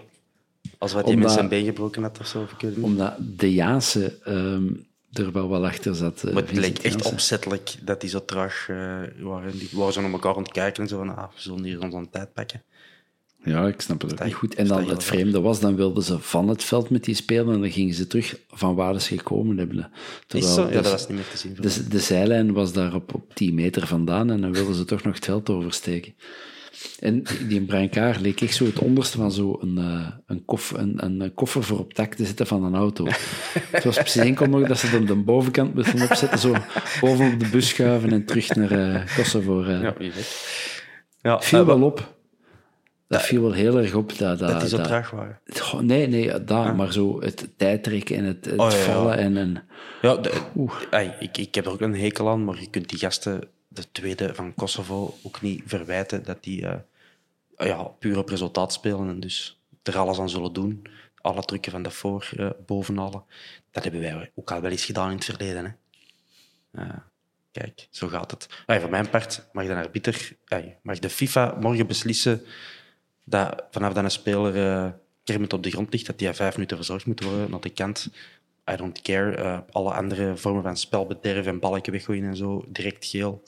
[0.78, 2.40] Als wat mensen een been gebroken had of zo.
[2.40, 2.76] of.
[2.80, 4.66] Omdat de Jaanse ehm,
[5.12, 6.22] er wel wel achter zat.
[6.22, 7.12] Maar het leek echt Janssen.
[7.12, 8.76] opzettelijk dat die zo traag eh,
[9.20, 9.58] waren.
[9.58, 11.82] Die waren zo naar elkaar aan het kijken en zo van, ah, we zullen hier
[11.82, 12.62] ons aan tijd pakken.
[13.44, 14.54] Ja, ik snap het ook niet goed.
[14.54, 17.60] En dan het vreemde was, dan wilden ze van het veld met die spelen en
[17.60, 19.78] dan gingen ze terug van waar ze gekomen hebben.
[19.78, 19.84] Is
[20.26, 20.66] Terwijl zo?
[20.66, 21.56] Ja, dat was niet meer te zien.
[21.60, 25.02] de, de zijlijn was daar op, op 10 meter vandaan en dan wilden ze toch
[25.02, 26.14] nog het veld oversteken.
[26.98, 31.04] En die Brancard leek echt zo het onderste van zo een, eh, een, koff, een,
[31.04, 33.04] een, koffer voor op het dak te zitten van een auto.
[33.70, 36.54] het was precies enkel nog dat ze dan de bovenkant moesten opzetten, zo
[37.00, 39.82] boven op de bus schuiven en terug naar eh Kosovo rijden.
[39.82, 40.46] Ja, wie weet.
[41.20, 42.14] Ja, viel eh, wel op.
[43.08, 44.18] Dat viel wel heel erg op.
[44.18, 45.40] Dat, dat, dat zo dat- waren.
[45.60, 48.82] Goh, Nee, nee, dat, maar zo het tijdrekken en het, het Oh, ja, ja.
[48.82, 49.36] vallen en...
[49.36, 49.64] en
[50.02, 53.48] Ja, de- ik, ik heb er ook een hekel aan, maar je kunt die gasten,
[53.76, 56.78] de tweede van Kosovo, ook niet verwijten dat die eh,
[57.56, 60.86] ja, puur op resultaat spelen en dus er alles aan zullen doen.
[61.20, 63.24] Alle trucken van daarvoor eh bovenhalen.
[63.70, 65.64] Dat hebben wij ook al wel eens gedaan in het verleden.
[65.64, 65.70] Hè.
[66.82, 66.96] Eh,
[67.52, 68.48] kijk, zo gaat het.
[68.66, 70.36] Voor mijn part mag de arbiter,
[70.82, 72.42] mag de FIFA morgen beslissen
[73.24, 74.90] dat vanaf dat een speler eh
[75.24, 78.08] kermend op de grond ligt, dat die vijf minuten verzorgd moet worden naar de kant.
[78.70, 79.64] I don't care.
[79.70, 83.42] Alle andere vormen van spelbederf en balken weggooien en zo, direct geel.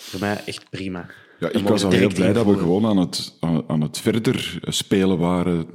[0.00, 1.06] Voor mij echt prima.
[1.40, 4.58] Ja, ik was al heel blij dat we gewoon aan het, aan, aan het verder
[4.62, 5.66] spelen waren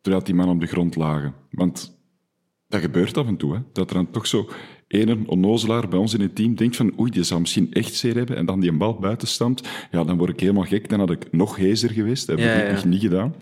[0.00, 1.34] terwijl die man op de grond lagen.
[1.50, 1.98] Want
[2.68, 3.60] dat gebeurt af en toe, hè?
[3.72, 4.48] dat er dan toch zo
[5.02, 8.14] een onnozelaar bij ons in het team denkt van oei, die zou misschien echt zeer
[8.14, 9.68] hebben en dan die een bal buiten stampt.
[9.90, 10.88] Ja, dan word ik helemaal gek.
[10.88, 12.26] Dan had ik nog hezer geweest.
[12.26, 12.62] Dat heb ik ja.
[12.62, 13.34] echt niet gedaan.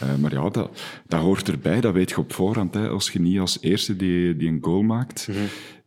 [0.00, 0.70] Eh, maar ja, dat,
[1.06, 1.80] dat hoort erbij.
[1.80, 2.74] Dat weet je op voorhand.
[2.74, 2.88] Hè.
[2.88, 5.38] Als je niet als eerste die, die een goal maakt, Mhm.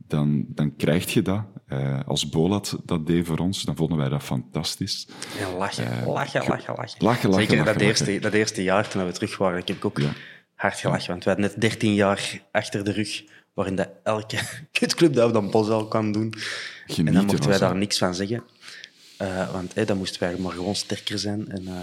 [0.07, 1.41] dan, dan krijg je dat.
[1.67, 5.07] Eh, als Bolat dat deed voor ons, dan vonden wij dat fantastisch.
[5.39, 6.75] Ja, lachen, lachen, lachen, lachen.
[6.77, 8.21] lachen, lachen, Zeker lachen, dat, eerste, lachen.
[8.21, 10.09] dat eerste jaar toen we terug waren, ik heb ik ook Ja.
[10.55, 11.09] hard gelachen.
[11.09, 14.39] Want we hadden net 13 jaar achter de rug, waarin dat elke
[14.71, 16.33] kutclub dat we dan Bosel kwam doen.
[16.97, 18.43] en dan mochten wij daar niks van zeggen.
[19.17, 21.81] Eh, want dan moesten wij maar gewoon sterker zijn en, eh,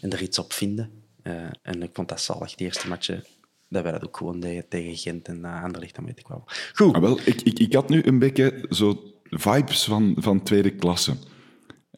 [0.00, 0.90] en er iets op vinden.
[1.22, 3.24] Eh, en ik vond dat zalig, die eerste matchen.
[3.68, 6.44] dat wij dat ook gewoon deden tegen Gent en Anderlecht, dan weet ik wel.
[6.74, 6.94] Goed.
[6.94, 11.16] Ah, wel, ik, ik, ik had nu een beetje zo vibes van, van tweede klasse.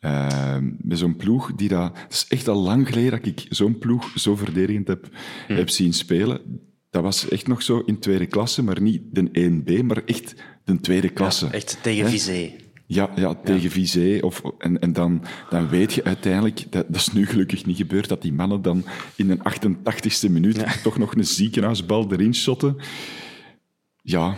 [0.01, 1.99] Uh, met zo'n ploeg die dat...
[1.99, 5.09] Het is echt al lang geleden dat ik zo'n ploeg zo verdedigend heb,
[5.47, 5.55] hm.
[5.55, 6.61] heb zien spelen.
[6.91, 10.81] Dat was echt nog zo in tweede klasse, maar niet de 1B, maar echt de
[10.81, 11.47] tweede klasse.
[11.47, 12.53] Ja, echt tegen Vizé.
[12.87, 14.19] Ja, ja, tegen Vizé.
[14.21, 18.09] Of, en en dan, dan weet je uiteindelijk, dat, dat is nu gelukkig niet gebeurd,
[18.09, 18.85] dat die mannen dan
[19.17, 22.77] in een 88ste minuut toch nog een ziekenhuisbal erin shotten.
[24.03, 24.37] Ja,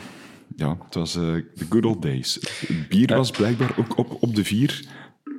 [0.56, 1.22] ja het was uh,
[1.54, 2.38] the good old days.
[2.66, 4.84] Het bier was blijkbaar ook op, op de vier.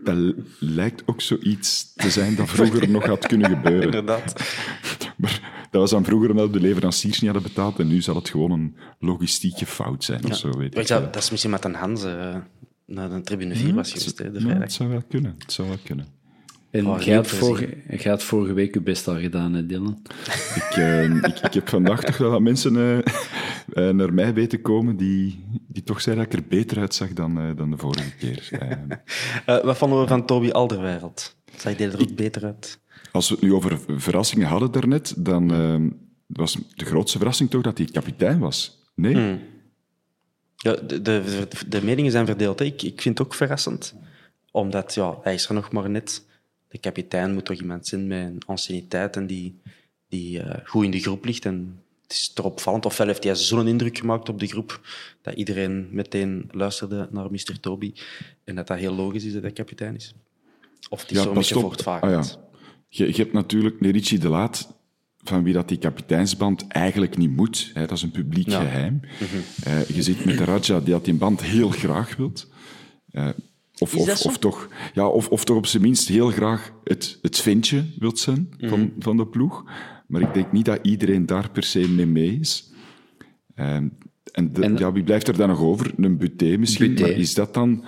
[0.04, 3.84] Dat lijkt ook zoiets te zijn dat vroeger nog had kunnen gebeuren.
[3.84, 4.34] Inderdaad.
[5.16, 8.30] Maar dat was dan vroeger omdat de leveranciers niet hadden betaald en nu zal het
[8.30, 10.50] gewoon een logistieke fout zijn of zo.
[10.58, 10.88] Weet ik.
[10.88, 12.44] Ja, dat is misschien met een Hanze
[12.86, 14.18] naar de tribune 4 was geweest.
[14.18, 15.36] De ja, het zou wel kunnen.
[15.40, 16.08] Het zou wel kunnen.
[16.72, 20.02] En oh, jij, had vorige, jij had vorige week je best al gedaan, hè, Dylan?
[20.56, 22.98] ik, uh, ik, ik, heb vandaag toch wel wat mensen uh,
[23.74, 27.56] uh, naar mij weten komen die, die toch zeiden dat ik er beter uitzag dan,
[27.56, 28.50] dan de vorige keer.
[29.66, 31.36] wat vonden we van Toby Alderweireld?
[31.58, 32.80] Zag je er ook beter uit?
[33.12, 35.52] Als we het nu over verrassingen hadden daarnet, dan
[36.26, 38.84] was de grootste verrassing toch dat hij kapitein was.
[38.96, 39.14] Nee?
[39.14, 39.40] Hmm.
[40.56, 42.60] Ja, de, de, de, meningen zijn verdeeld.
[42.60, 43.96] Ik, ik vind het ook verrassend.
[44.52, 46.26] Omdat, ja, hij is er nog maar net.
[46.68, 49.62] De kapitein moet toch iemand zijn met een anciëniteit en die,
[50.08, 51.46] die uh, goed in de groep ligt.
[51.46, 52.86] En het is toch opvallend.
[52.86, 54.82] Ofwel heeft hij zo'n indruk gemaakt op de groep
[55.22, 57.60] dat iedereen meteen luisterde naar Mr.
[57.60, 57.94] Toby.
[58.44, 60.14] En dat dat heel logisch is dat hij kapitein is.
[60.90, 62.04] Of het is ja, zo een beetje voortvarend.
[62.04, 62.26] Ah, ja.
[62.88, 64.78] je, je, hebt natuurlijk Nerici de Laat,
[65.24, 67.72] van wie dat die kapiteinsband eigenlijk niet moet.
[67.74, 69.00] Hè, dat is een publiek geheim.
[69.68, 72.48] Uh, je zit met de Raja die dat die band heel graag wilt.
[73.12, 73.30] Uh,
[73.78, 77.40] of, of, of, toch, ja, of, of toch op zijn minst heel graag het, het
[77.40, 78.90] vintje wilt zijn van, mhm.
[79.00, 79.64] van de ploeg.
[80.10, 82.74] Maar ik denk niet dat iedereen daar per se mee mee is.
[83.56, 83.94] Uh, en,
[84.54, 85.94] de, en ja, wie blijft er dan nog over?
[85.98, 86.94] Een Buté misschien.
[86.94, 87.02] Buté.
[87.02, 87.86] Maar is dat dan...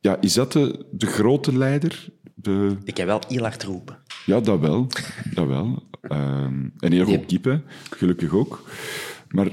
[0.00, 2.08] Ja, is dat de, de grote leider?
[2.34, 2.76] De...
[2.84, 3.98] Ik heb wel heel hard roepen.
[4.26, 4.86] Ja, dat wel.
[5.34, 5.88] Dat wel.
[6.08, 8.70] Um, en heel goed keeper, gelukkig ook.
[9.28, 9.48] Maar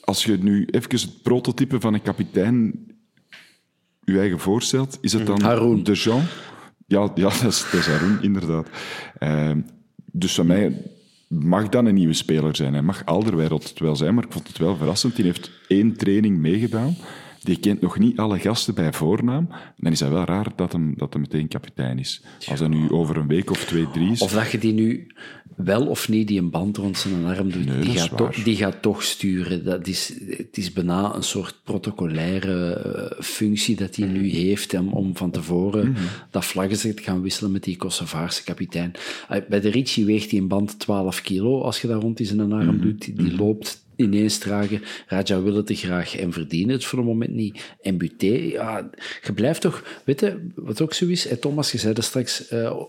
[0.00, 2.86] als je nu even het prototype van een kapitein
[4.04, 5.82] je eigen voorstelt, is het dan Haroon.
[5.82, 6.22] de Jean?
[6.86, 8.68] Ja, ja dat, is, dat is Haroon, inderdaad.
[9.20, 9.64] Um,
[10.12, 10.82] dus van mij
[11.28, 12.72] mag dan een nieuwe speler zijn.
[12.72, 15.16] Hij mag Alderweireld het wel zijn, maar ik vond het wel verrassend.
[15.16, 16.96] Die heeft één training meegedaan
[17.48, 20.94] die kent nog niet alle gasten bij voornaam, dan is dat wel raar dat hem,
[20.96, 22.22] dat hem meteen kapitein is.
[22.46, 24.22] Als hij nu over een week of twee, drie is...
[24.22, 25.06] Of dat je die nu
[25.56, 28.82] wel of niet die een band rond zijn arm doet, die, gaat toch, die gaat
[28.82, 29.64] toch sturen.
[29.64, 34.88] Dat is, het is bijna een soort protocolaire eh, functie dat hij nu heeft om,
[34.88, 35.96] om van tevoren mm
[36.30, 38.92] dat vlaggen te gaan wisselen met die Kosovaarse kapitein.
[39.48, 42.52] Bij de Ricci weegt hij een band 12 kilo als je daar rond in zijn
[42.52, 42.80] arm mhm.
[42.80, 43.04] doet.
[43.04, 44.82] Die, die loopt ineens dragen.
[45.06, 47.76] Raja wil het te graag en verdienen het voor een moment niet.
[47.80, 48.90] En Buté, ja,
[49.22, 50.00] je blijft toch...
[50.04, 51.28] Weet je, wat ook zo is?
[51.28, 52.52] Hey, Thomas, je zei dat straks...
[52.52, 52.82] Uh,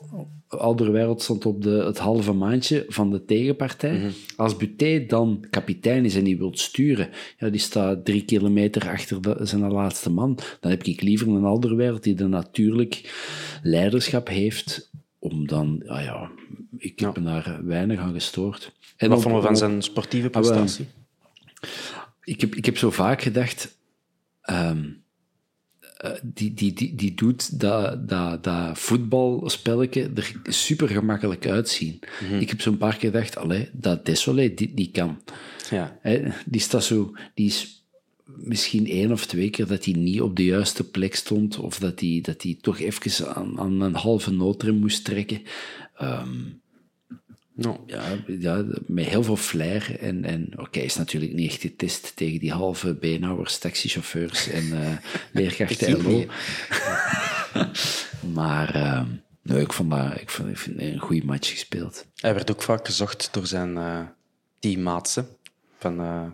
[0.47, 3.97] Alderwereld stond op de, het halve maandje van de tegenpartij.
[3.97, 4.09] Mhm.
[4.35, 9.21] Als Buté dan kapitein is en die wil sturen, ja, die staat drie kilometer achter
[9.21, 13.11] de, zijn laatste man, dan heb ik liever een Alderwereld die de natuurlijk
[13.63, 16.31] leiderschap heeft om dan, ah ja,
[16.77, 17.21] ik heb ja.
[17.21, 18.71] daar weinig aan gestoord.
[18.97, 20.87] En wat vonden we van zijn sportieve ah, prestatie?
[22.23, 23.77] Ik, heb, ik heb zo vaak gedacht,
[24.49, 25.03] um,
[26.23, 31.99] die, die, die, die doet dat, dat, dat voetbalspelletje er super gemakkelijk uitzien.
[32.21, 32.39] Mm -hmm.
[32.39, 35.21] Ik heb zo'n paar keer gedacht, allee, dat Desolé dit niet kan.
[35.69, 35.99] Ja.
[36.45, 37.83] die, staat zo, die is
[38.25, 41.99] misschien één of twee keer dat hij niet op de juiste plek stond, of dat
[41.99, 45.41] hij, dat hij toch even aan, aan een halve noodrem moest trekken.
[46.01, 46.61] Um,
[47.61, 47.83] No.
[47.85, 49.99] Ja, ja, met heel veel flair.
[49.99, 54.97] En, en oké, is natuurlijk niet echt getest tegen die halve beenhouwers, taxichauffeurs en uh,
[55.33, 56.25] leerkrachten LO.
[58.39, 59.01] maar uh,
[59.41, 62.05] nee, ik vond dat ik vond, ik vind een goede match gespeeld.
[62.15, 64.01] Hij werd ook vaak gezocht door zijn uh,
[64.59, 65.27] teammaatsen.
[65.77, 66.25] Van, uh,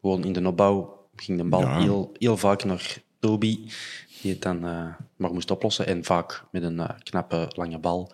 [0.00, 1.80] gewoon in de opbouw ging de bal ja.
[1.80, 3.58] heel, heel vaak naar Toby,
[4.22, 4.60] die het dan
[5.16, 5.86] maar moest oplossen.
[5.86, 8.12] En vaak met een knappe, lange bal.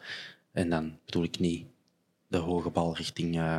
[0.52, 1.66] En dan bedoel ik niet
[2.28, 3.58] de hoge bal richting uh,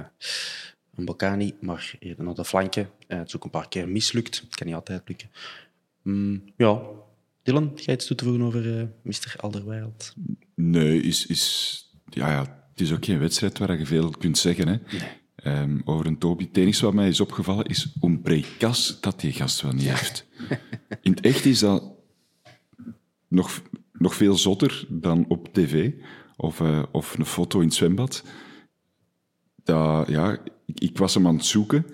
[0.95, 2.89] een Bocani, maar naar de flanken.
[3.07, 4.39] Uh, het is ook een paar keer mislukt.
[4.39, 5.29] Het kan niet altijd lukken.
[6.01, 6.81] Mm, ja,
[7.43, 9.35] Dylan, ga je iets toe te voegen over uh, Mr.
[9.37, 10.13] Alderweireld?
[10.55, 12.39] Nee, is, is, ja, ja,
[12.71, 14.67] het is ook geen wedstrijd waar je veel kunt zeggen.
[14.67, 14.75] Hè.
[14.91, 15.17] Nee.
[15.43, 16.47] Um, over een Toby.
[16.47, 20.25] Het enige wat mij is opgevallen is hoe prekas dat die gast wel niet heeft.
[21.01, 21.83] In het echt is dat
[23.27, 23.61] nog,
[23.93, 25.91] nog veel zotter dan op tv
[26.37, 28.23] of, uh, of een foto in het zwembad
[29.69, 31.85] dat, ja, ik, ik was hem aan het zoeken.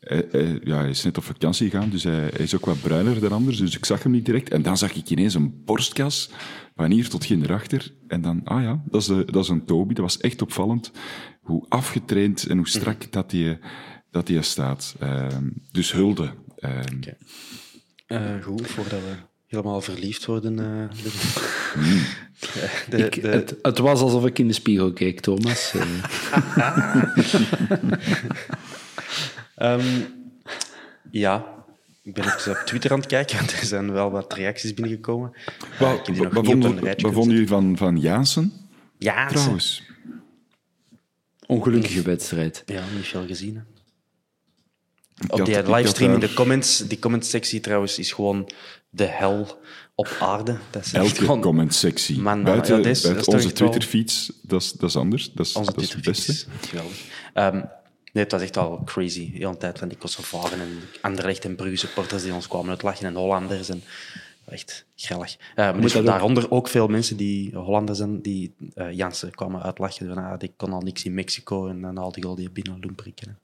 [0.00, 2.80] Hij, hij- ja, hij is net op vakantie gegaan, dus hij, hij is ook wat
[2.80, 3.56] bruiner dan anders.
[3.58, 4.50] Dus ik zag hem niet direct.
[4.50, 6.30] En dan zag ik ineens een borstkas
[6.76, 7.94] van hier tot geen erachter.
[8.06, 9.94] En dan, ah ja, dat is, de, dat is een Toby.
[9.94, 10.90] Dat was echt opvallend.
[11.40, 13.58] Hoe afgetraind en hoe strak dat hij
[14.10, 14.94] dat die staat.
[14.98, 16.30] Ehm, dus hulde.
[16.56, 17.00] Ehm,
[18.06, 19.14] Eh, goed, voordat we
[19.46, 20.58] helemaal verliefd worden.
[20.58, 20.88] eh,
[22.42, 25.72] de, de, Ik, de- het, het was alsof ik in de spiegel keek, Thomas.
[25.74, 25.82] Eh,
[29.56, 30.00] Ehm,
[31.10, 31.46] ja,
[32.02, 35.32] ik ben even op Twitter aan het kijken, want er zijn wel wat reacties binnengekomen.
[35.34, 38.52] Ik nog wat vonden, jullie van, van Jansen?
[38.98, 39.82] Ja, ze- Trouwens.
[41.46, 42.62] ongelukkige wedstrijd.
[42.66, 43.54] Ja, niet veel gezien.
[43.56, 43.62] hè.
[45.28, 48.50] Op die livestream in daar de comments, die commentsectie trouwens, is gewoon
[48.90, 49.60] de hel
[49.94, 50.56] op aarde.
[50.70, 51.40] Dat is Elke gewoon-.
[52.16, 54.96] Man, man, buiten ja, is- buiten dat is toch onze Twitter-feeds, dat is, dat is
[54.96, 55.32] anders.
[55.32, 56.44] Dat is, Onze dat is het beste.
[57.34, 57.54] Ehm,
[58.12, 59.30] nee, het was echt wel crazy.
[59.32, 60.68] De hele tijd van die Kosovaren en
[61.00, 63.68] Anderlecht en Brugge supporters die ons kwamen uitlachen en Hollanders.
[63.68, 63.82] En
[64.48, 65.36] echt grillig.
[65.54, 70.08] Eh maar dus daaronder ook veel mensen die Hollanders zijn, die eh Jansen kwamen uitlachen.
[70.08, 72.78] Van, ah, die kon al niks in Mexico en dan al die goal die binnen
[72.80, 73.38] Lumprikken.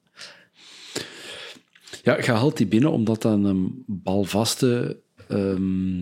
[2.03, 4.97] Ja, je haalt die binnen omdat dat een balvaste
[5.29, 6.01] ehm,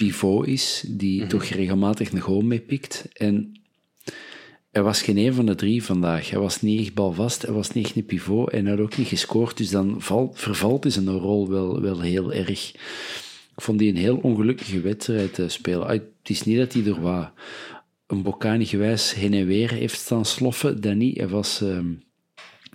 [0.00, 3.08] pivot is, die toch regelmatig een goal meepikt.
[3.12, 3.52] En
[4.70, 6.30] hij was geen een van de drie vandaag.
[6.30, 8.96] Hij was niet echt balvast, hij was niet echt een pivot en hij had ook
[8.96, 9.56] niet gescoord.
[9.56, 12.72] Dus dan valt, vervalt hij zijn rol wel, wel heel erg.
[13.56, 15.86] Ik vond die een heel ongelukkige wedstrijd te spelen.
[15.86, 17.30] Ah, Het is niet dat hij er wat
[18.06, 21.16] een Bocani gewijs heen en weer heeft staan sloffen, dat niet.
[21.16, 21.60] Hij was...
[21.60, 21.90] ehm,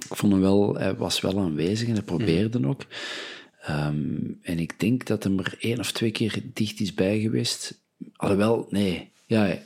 [0.09, 2.81] ik vond hem wel, hij was wel aanwezig en hij probeerde ook.
[3.65, 7.83] Ehm, en ik denk dat hem er één of twee keer dicht is bij geweest.
[8.15, 9.09] Alhoewel, nee.
[9.25, 9.63] Ja, hij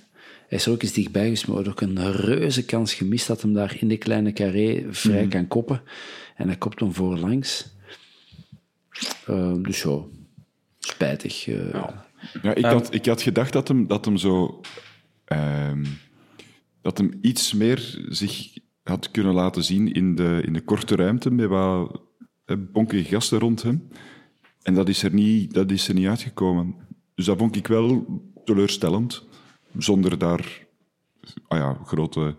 [0.50, 3.76] is er ook eens dichtbij geweest, maar ook een reuze kans gemist dat hem daar
[3.80, 5.82] in de kleine carré vrij kan koppen.
[6.36, 7.68] En hij kopt hem voorlangs.
[9.28, 10.00] Ehm, dus ja,
[10.80, 11.48] spijtig.
[11.48, 11.84] eh.
[12.42, 14.62] Ja, ik, had, ik had gedacht dat hem, dat hem zo...
[15.26, 15.86] ehm,
[16.82, 21.32] dat hem iets meer zich had kunnen laten zien in de, in de korte ruimte
[21.32, 22.02] met wat
[22.58, 23.88] bonkige gasten rond hem.
[24.62, 26.76] En dat is, er niet, dat is er niet uitgekomen.
[27.16, 28.06] Dus dat vond ik wel
[28.46, 29.28] teleurstellend.
[29.78, 30.68] Zonder daar
[31.48, 32.36] ah ja, grote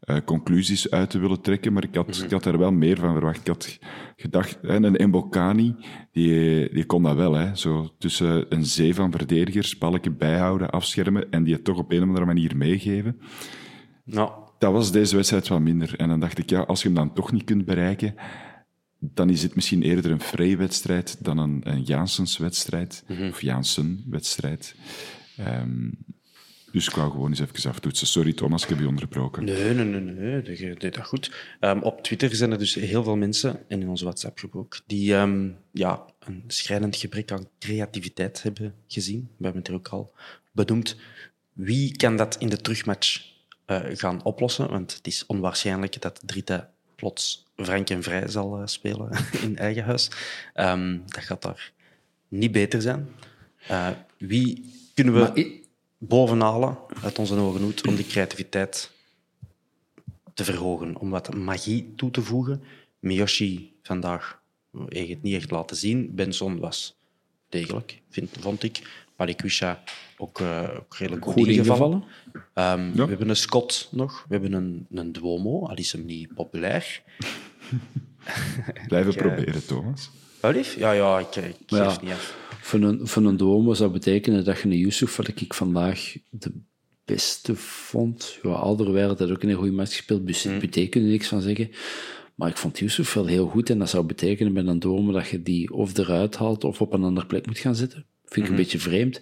[0.00, 1.72] eh, conclusies uit te willen trekken.
[1.72, 3.40] Maar ik had, ik had er wel meer van verwacht.
[3.40, 3.78] Ik had
[4.16, 5.74] gedacht, hè, een Mbokani,
[6.12, 7.34] die, die kon dat wel.
[7.34, 11.90] Hè, zo tussen een zee van verdedigers, balken bijhouden, afschermen en die het toch op
[11.90, 13.20] een of andere manier meegeven.
[14.04, 15.94] Nou, Dat was deze wedstrijd wat minder.
[15.96, 18.14] En dan dacht ik, ja, als je hem dan toch niet kunt bereiken,
[19.14, 23.04] dan is het misschien eerder een Frey-wedstrijd dan een, een Janssens-wedstrijd.
[23.30, 24.74] Of Janssen-wedstrijd.
[25.36, 25.88] Ehm,
[26.72, 28.06] dus ik wou gewoon eens even aftoetsen.
[28.06, 29.44] Sorry Thomas, ik heb je onderbroken.
[29.44, 31.56] Nee, nee, nee, nee, dat je deed dat goed.
[31.60, 35.14] Ehm, op Twitter zijn er dus heel veel mensen, en in onze WhatsApp-groep ook, die
[35.14, 39.28] ehm, ja, een schrijnend gebrek aan creativiteit hebben gezien.
[39.36, 40.12] We hebben het er ook al
[40.52, 40.96] benoemd.
[41.52, 43.32] Wie kan dat in de terugmatch
[43.64, 44.70] eh, gaan oplossen?
[44.70, 49.10] Want het is onwaarschijnlijk dat Drita plots frank en vrij zal eh, spelen
[49.46, 50.10] in eigen huis.
[50.54, 51.72] Ehm, dat gaat daar
[52.28, 53.08] niet beter zijn.
[53.68, 53.88] Eh,
[54.18, 55.60] wie kunnen we
[55.98, 58.90] bovenhalen uit onze ogen hoed om die creativiteit
[60.34, 62.62] te verhogen, om wat magie toe te voegen.
[62.98, 64.42] Miyoshi vandaag
[64.88, 66.14] heeft het niet echt laten zien.
[66.14, 66.96] Benson was
[67.48, 69.02] degelijk, vind, vond ik.
[69.16, 69.82] Palikwisha
[70.16, 72.04] ook, eh, ook redelijk goed, Goed ingevallen.
[72.32, 72.44] ingevallen.
[72.54, 73.02] Ehm, Ja.
[73.04, 74.24] We hebben een Scott nog.
[74.28, 77.02] We hebben een, een Duomo, al is hem niet populair.
[78.88, 80.10] Blijven Ik, eh, proberen, Thomas.
[80.40, 80.76] Wat lief?
[80.78, 81.98] Ja, ja, ik, ik geef Ja.
[82.02, 82.36] niet af.
[82.60, 86.52] Voor een, voor een Duomo zou betekenen dat je een Yusuf, wat ik vandaag de
[87.04, 88.38] beste vond.
[88.42, 90.58] Ja, Alderweireld had ook een goede match gespeeld, dus Mm.
[90.92, 91.70] niks van zeggen.
[92.34, 95.28] Maar ik vond Yusuf wel heel goed en dat zou betekenen met een Duomo dat
[95.28, 98.04] je die of eruit haalt of op een andere plek moet gaan zitten.
[98.24, 99.20] Vind ik een beetje vreemd.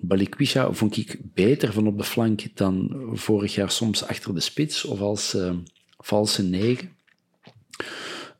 [0.00, 4.84] Balikwisha vond ik beter van op de flank dan vorig jaar soms achter de spits
[4.84, 5.52] of als eh,
[5.98, 6.90] valse negen.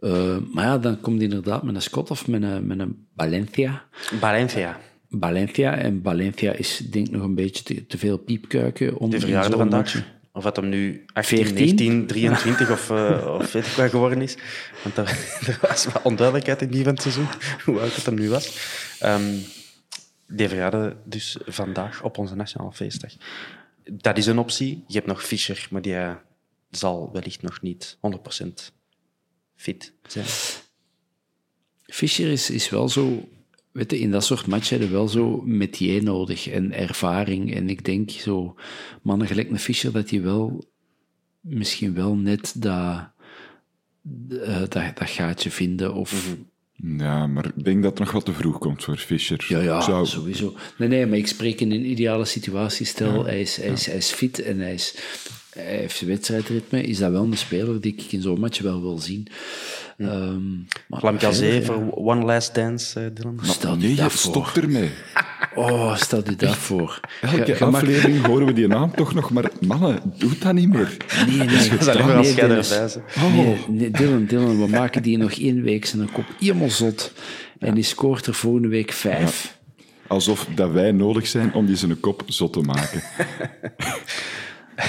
[0.00, 3.06] Eh, maar ja, dan komt hij inderdaad met een Scott of met een, met een
[3.16, 3.84] Valencia.
[4.20, 5.76] Valencia, Valencia.
[5.76, 8.98] En Valencia is denk ik nog een beetje te, te veel piepkuiken.
[8.98, 10.04] Om de verjaardag vandaag.
[10.32, 11.54] Of dat hem nu 18, 14?
[11.54, 14.36] 19, 23 of, eh, of weet ik wat geworden is.
[14.82, 15.08] Want er,
[15.48, 17.26] er was wat onduidelijkheid in die van het seizoen,
[17.64, 18.58] hoe oud het hem nu was.
[19.00, 19.22] Ehm
[20.36, 23.12] die verjaardag dus vandaag op onze nationale feestdag.
[23.84, 24.84] Dat is een optie.
[24.86, 26.14] Je hebt nog Fischer, maar die eh,
[26.70, 28.72] zal wellicht nog niet 100%
[29.62, 30.26] fit zijn.
[31.86, 33.28] Fischer is, is wel zo...
[33.72, 37.54] Weet je, in dat soort matchen heb je wel zo metier nodig en ervaring.
[37.54, 38.54] En ik denk zo,
[39.02, 40.64] mannen gelijk een Fischer, dat hij wel
[41.40, 43.10] misschien wel net dat,
[44.30, 45.94] eh, dat, dat gaatje vinden.
[45.94, 46.36] Of,
[46.98, 49.44] Ja, maar ik denk dat het nog wat te vroeg komt voor Fischer.
[49.48, 50.56] Ja, ja, zou- sowieso.
[50.78, 52.86] Nee, nee, maar ik spreek in een ideale situatie.
[52.86, 54.94] Stel, hij, is, hij, is, hij is fit en hij, is,
[55.54, 56.82] hij heeft wedstrijdritme.
[56.82, 59.26] Is dat wel een speler die ik in zo'n match wel wil zien.
[59.98, 60.56] Ehm,
[60.88, 63.38] maar Lamkazé verder, voor One Last Dance, eh, Dylan.
[63.42, 64.30] Stel Nee, je je dat voor.
[64.46, 64.90] stop ermee.
[65.54, 67.00] Oh, stel je dat voor.
[67.20, 70.96] Elke mag- aflevering horen we die naam toch nog, maar mannen, doe dat niet meer.
[71.26, 73.02] Nee, nee, Dat is alleen maar als nee, jij erbij.
[73.16, 73.34] Oh.
[73.34, 77.12] Nee, nee, Dylan, Dylan, we maken die nog één week zijn kop helemaal zot.
[77.58, 79.58] En die scoort er volgende week vijf.
[80.06, 83.02] Alsof dat wij nodig zijn om die zijn kop zot te maken.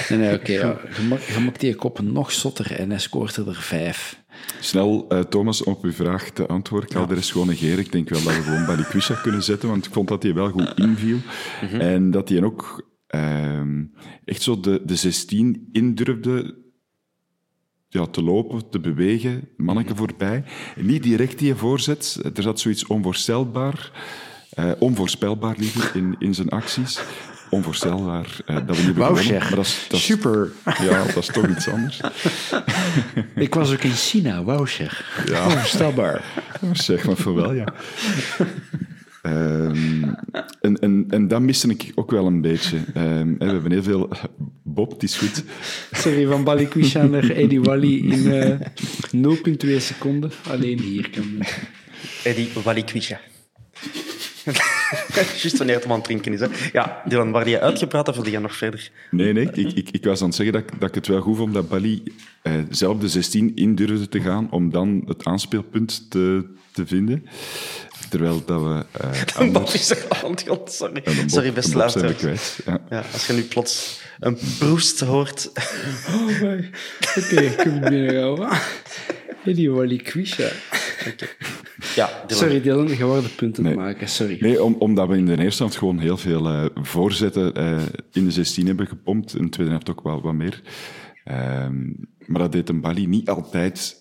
[0.08, 0.52] Nee, nee, oké.
[0.62, 0.78] ja.
[0.96, 4.22] je, maakt, je maakt die kop nog zotter en hij scoort er vijf.
[4.60, 6.88] Snel, eh, Thomas, om op uw vraag te antwoorden.
[6.88, 7.78] Ik ga er eens gewoon negeren.
[7.78, 10.50] Ik denk wel dat we gewoon Balikwisha kunnen zetten, want ik vond dat hij wel
[10.50, 11.18] goed inviel.
[11.78, 13.84] En dat hij ook ehm,
[14.24, 16.62] echt zo de, de 16 indurfde
[17.88, 20.44] ja, te lopen, te bewegen, manneke voorbij.
[20.76, 22.20] En niet direct die voorzet.
[22.34, 23.90] Er zat zoiets onvoorstelbaar,
[24.50, 27.00] eh, onvoorspelbaar liever, in, in zijn acties.
[27.54, 29.42] Onvoorstelbaar eh, dat we niet hebben Wauw, gewonnen, zeg.
[29.42, 30.50] maar dat is, dat is- Super.
[30.64, 32.00] Ja, dat is toch iets anders.
[33.34, 35.22] Ik was ook in China, wauw zeg.
[35.26, 35.44] Ja.
[35.44, 36.24] Onvoorstelbaar.
[36.72, 37.66] Zeg maar voor wel, ja.
[39.22, 40.02] Ehm,
[40.60, 42.76] en, en, en dat miste ik ook wel een beetje.
[42.94, 44.08] Ehm, we hebben heel veel...
[44.62, 45.44] Bob, het is goed.
[45.92, 48.60] Sorry, van Balikwisha naar Eddie Wally in eh
[49.66, 50.30] 0,2 seconden.
[50.50, 51.24] Alleen hier kan
[52.24, 53.20] Eddie Walikwisha.
[55.42, 56.40] Juist wanneer het om aan het drinken is.
[56.40, 56.46] Hè.
[56.72, 58.90] Ja, Dylan, waar die uitgepraat hebt, wil jij nog verder?
[59.10, 61.20] Nee, nee, ik, ik, ik was aan het zeggen dat, ik- dat ik het wel
[61.20, 62.02] goed vond dat Bali
[62.42, 67.26] eh, zelf de 16 in durfde te gaan om dan het aanspeelpunt te, te vinden.
[68.08, 68.84] Terwijl dat we...
[69.00, 71.02] eh, Een Bob is er aan het sorry.
[71.04, 72.16] Bob- sorry, beste luisteraars.
[72.16, 72.58] kwijt.
[72.66, 72.80] Ja.
[72.90, 75.50] Ja, als je nu plots een proest hoort...
[76.28, 76.70] Oké,
[77.14, 77.88] ik heb het
[79.44, 80.48] Eddie Wally Kwisha.
[81.94, 82.42] Ja, Dylan.
[82.42, 83.74] Sorry Dylan, je wou de punten Nee.
[83.74, 84.36] maken, sorry.
[84.40, 87.82] Nee, om, omdat we in de eerste helft gewoon heel veel eh, voorzetten eh,
[88.12, 89.34] in de 16 hebben gepompt.
[89.36, 90.62] In de tweede helft ook wel wat meer.
[91.24, 91.82] Ehm,
[92.26, 93.96] maar dat deed een Bali niet altijd.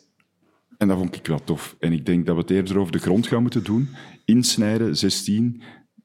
[0.77, 1.75] En dat vond ik wel tof.
[1.79, 3.89] En ik denk dat we het eerder over de grond gaan moeten doen.
[4.25, 5.61] Insnijden, 16.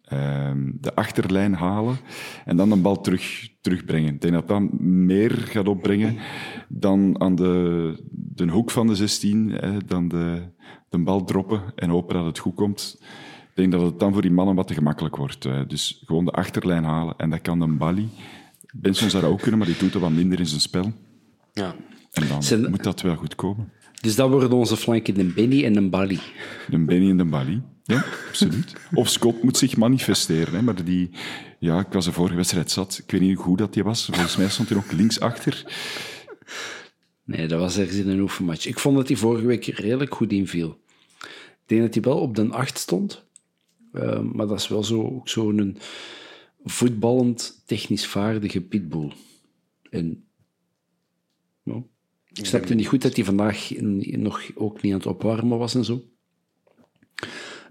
[0.09, 1.97] Ehm, de achterlijn halen.
[2.45, 4.15] En dan de bal terug, terugbrengen.
[4.15, 6.17] Ik denk dat dat meer gaat opbrengen
[6.69, 9.51] dan aan de, de hoek van de 16.
[9.51, 10.43] Hè, dan de,
[10.89, 12.97] de bal droppen en hopen dat het goed komt.
[13.49, 15.45] Ik denk dat het dan voor die mannen wat te gemakkelijk wordt.
[15.45, 15.61] eh.
[15.67, 17.15] dus gewoon de achterlijn halen.
[17.17, 18.09] En dat kan een Bali.
[18.75, 20.93] Benson zou dat ook kunnen, maar die doet er wat minder in zijn spel.
[21.53, 21.75] Ja.
[22.13, 23.73] En dan Zijn- moet dat wel goed komen.
[24.01, 26.21] Dus dat worden onze flanken de Benny en de Bali.
[26.71, 27.63] De Benny en de Bali.
[27.85, 28.73] Ja, absoluut.
[28.95, 30.55] Of Scott moet zich manifesteren.
[30.55, 31.11] Hè, maar die,
[31.59, 33.01] ja, ik was de vorige wedstrijd zat.
[33.05, 34.05] Ik weet niet hoe goed dat hij was.
[34.05, 35.65] Volgens mij stond hij ook linksachter.
[37.25, 38.67] Nee, dat was ergens in een oefenmatch.
[38.67, 40.81] Ik vond dat hij vorige week redelijk goed inviel.
[41.21, 43.25] Ik denk dat hij wel op de 8 stond.
[43.93, 45.79] Eh, maar dat is wel zo, ook zo'n
[46.65, 49.13] voetballend, technisch vaardige pitbull.
[49.91, 50.25] En
[51.63, 51.83] ja,
[52.39, 53.71] ik snapte niet goed dat hij vandaag
[54.01, 56.05] nog ook niet aan het opwarmen was en zo.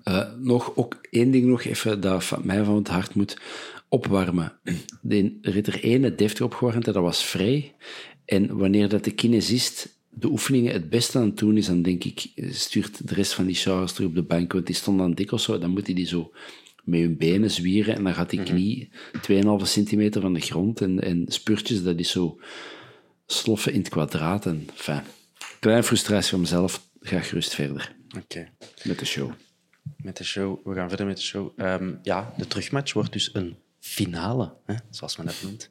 [0.03, 3.37] Eh, nog ook één ding nog even dat van mij van het hart moet
[3.89, 4.59] opwarmen.
[5.01, 7.75] De ritter 1, het deftig opgewarmd, dat was vrij.
[8.25, 12.03] En wanneer dat de kinesist de oefeningen het beste aan het doen is, dan denk
[12.03, 15.13] ik, stuurt de rest van die showers terug op de bank, want die stond aan
[15.13, 16.31] dik of zo, dan moet hij die zo
[16.83, 18.89] met hun benen zwieren en dan gaat die knie
[19.31, 22.39] 2,5 centimeter van de grond en, en spurtjes, dat is zo
[23.27, 24.45] sloffen in het kwadraat.
[24.45, 25.01] En, enfin,
[25.59, 28.49] kleine frustratie van mezelf, ga gerust verder Oké.
[28.83, 29.31] met de show.
[29.97, 30.67] Met de show.
[30.67, 31.51] We gaan verder met de show.
[31.57, 35.69] Ehm, ja, de terugmatch wordt dus een finale, hè, zoals men het noemt.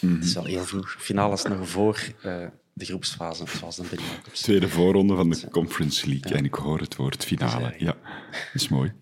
[0.00, 0.96] Het is al heel vroeg.
[0.98, 4.40] Finale is nog voor eh, de groepsfase, zoals de Jacobs.
[4.40, 6.32] Tweede voorronde van de Conference League.
[6.32, 7.74] En ik hoor het woord finale.
[7.78, 7.96] Ja,
[8.30, 8.92] dat is mooi.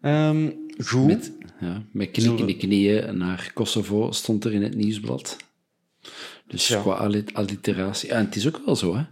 [0.00, 1.06] Ehm, goed.
[1.06, 2.10] Met, ja, met
[2.58, 5.36] knieën naar Kosovo stond er in het nieuwsblad.
[6.52, 6.80] Dus Ja.
[6.80, 8.08] qua alli- alliteratie.
[8.08, 9.02] Ja, en het is ook wel zo, hè.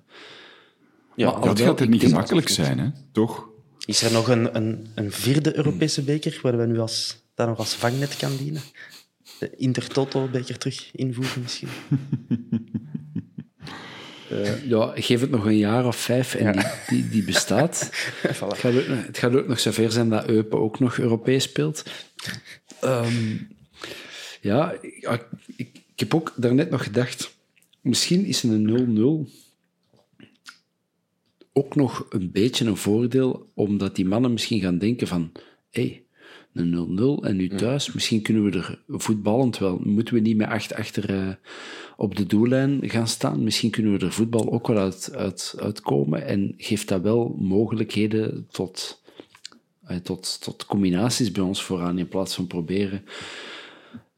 [1.17, 2.89] ja, maar Dat gaat er niet gemakkelijk zijn, hè?
[3.13, 3.49] Toch?
[3.85, 7.59] Is er nog een, een, een vierde Europese beker waar we nu als, dat nog
[7.59, 8.63] als vangnet kan dienen?
[9.39, 11.69] De Intertoto-beker terug invoegen misschien?
[14.31, 17.91] Eh, ja, geef het nog een jaar of vijf en die, die, die bestaat.
[18.23, 21.43] het, gaat ook, nog- het gaat ook nog zover zijn dat Eupen ook nog Europees
[21.43, 21.83] speelt.
[22.81, 23.37] Ehm,
[24.41, 25.27] ja, ik,
[25.57, 27.37] ik, ik heb ook daarnet nog gedacht,
[27.81, 29.31] misschien is een 0-0
[31.53, 35.33] ook nog een beetje een voordeel, omdat die mannen misschien gaan denken van,
[35.71, 36.05] hé, hey,
[36.53, 37.25] een 0-0.
[37.25, 39.81] En nu thuis, misschien kunnen we er voetballend wel.
[39.85, 41.35] Moeten we niet met acht achter eh,
[41.97, 43.45] op de doellijn gaan staan.
[43.45, 46.27] Misschien kunnen we er voetbal ook wel uit, uit, uitkomen.
[46.27, 49.03] En geeft dat wel mogelijkheden tot,
[49.83, 51.99] eh, tot, tot combinaties bij ons vooraan.
[51.99, 53.05] In plaats van proberen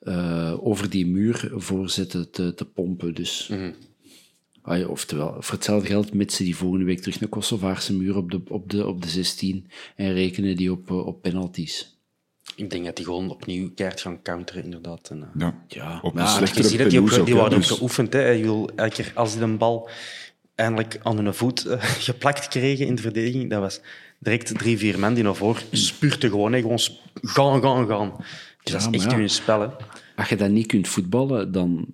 [0.05, 3.15] eh, over die muur voorzetten te, te pompen.
[3.15, 3.51] Dus.
[4.63, 8.31] Ah ja, oftewel, voor hetzelfde geld mitsen die volgende week terug een Kosovaarse muur op
[8.31, 11.97] de, op de, op de 16 en rekenen die op, eh, op penalties.
[12.57, 15.09] Ik denk dat die gewoon opnieuw keihard gaan counteren, inderdaad.
[15.11, 17.67] En, eh, Ja, Ja, op maar een je ziet dat die, ook, die worden ook
[17.67, 18.13] dus- geoefend.
[18.13, 18.29] Hè.
[18.29, 19.91] Je wil elke keer als die een bal
[20.55, 21.67] eindelijk aan hun voet
[22.09, 23.81] geplakt kregen in de verdediging, dat was
[24.19, 26.53] direct drie, vier man die naar voren spurten gewoon.
[26.53, 26.61] Hè.
[26.61, 26.81] Gewoon
[27.23, 28.13] gaan, gaan, gaan.
[28.63, 29.17] Dus dat Ja, is echt ja.
[29.19, 29.61] hun spel.
[29.61, 29.69] Hè.
[30.17, 31.87] Als je dat niet kunt voetballen, dan...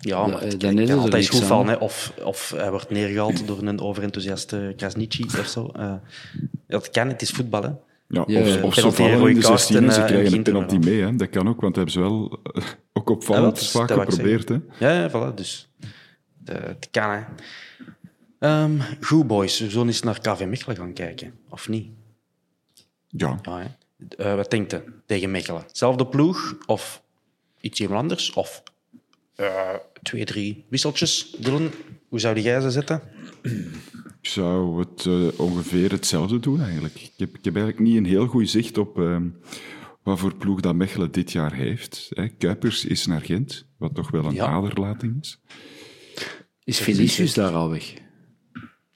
[0.00, 1.48] Ja, maar Dan het is kan altijd goed.
[1.68, 1.74] Hè.
[1.74, 5.66] Of, of hij wordt neergehaald door een overenthousiaste Krasniqi of zo.
[5.66, 5.94] Eh,
[6.66, 7.62] dat kan, het is voetbal.
[7.62, 7.68] Hè.
[8.08, 8.62] Ja, Ja, of, ja.
[8.62, 10.76] of ze vallen in rode de kaart 16 en, en ze eh, krijgen een penalty
[10.76, 11.00] mee.
[11.00, 11.16] Hè.
[11.16, 14.48] Dat kan ook, want dat hebben ze wel eh, ook Ja, opvallend is- vaak geprobeerd.
[14.48, 14.56] Hè.
[14.78, 15.68] Ja, ja voilà, dus
[16.44, 17.10] de, het kan.
[17.10, 17.20] Hè.
[18.38, 19.58] Ehm, goed, boys.
[19.60, 21.32] We zullen eens naar KV Mechelen gaan kijken.
[21.48, 21.88] Of niet?
[23.06, 23.76] Ja, Ja,
[24.16, 25.64] Eh, wat denkt u tegen Mechelen?
[25.72, 27.02] Zelfde ploeg of
[27.60, 28.32] iets iemand anders?
[28.32, 28.62] Of
[29.34, 31.36] eh, twee, drie wisseltjes?
[31.38, 31.70] Dylan,
[32.08, 33.02] hoe zou jij ze zetten?
[34.22, 36.94] ik zou het eh, ongeveer hetzelfde doen eigenlijk.
[36.94, 39.28] Ik heb, ik heb eigenlijk niet een heel goed zicht op ehm,
[40.02, 42.06] wat voor ploeg dat Mechelen dit jaar heeft.
[42.10, 42.28] Hè.
[42.28, 44.46] Kuipers is naar Gent, wat toch wel een Ja.
[44.46, 45.40] aderlating is.
[46.64, 47.94] Is Vinicius daar al weg?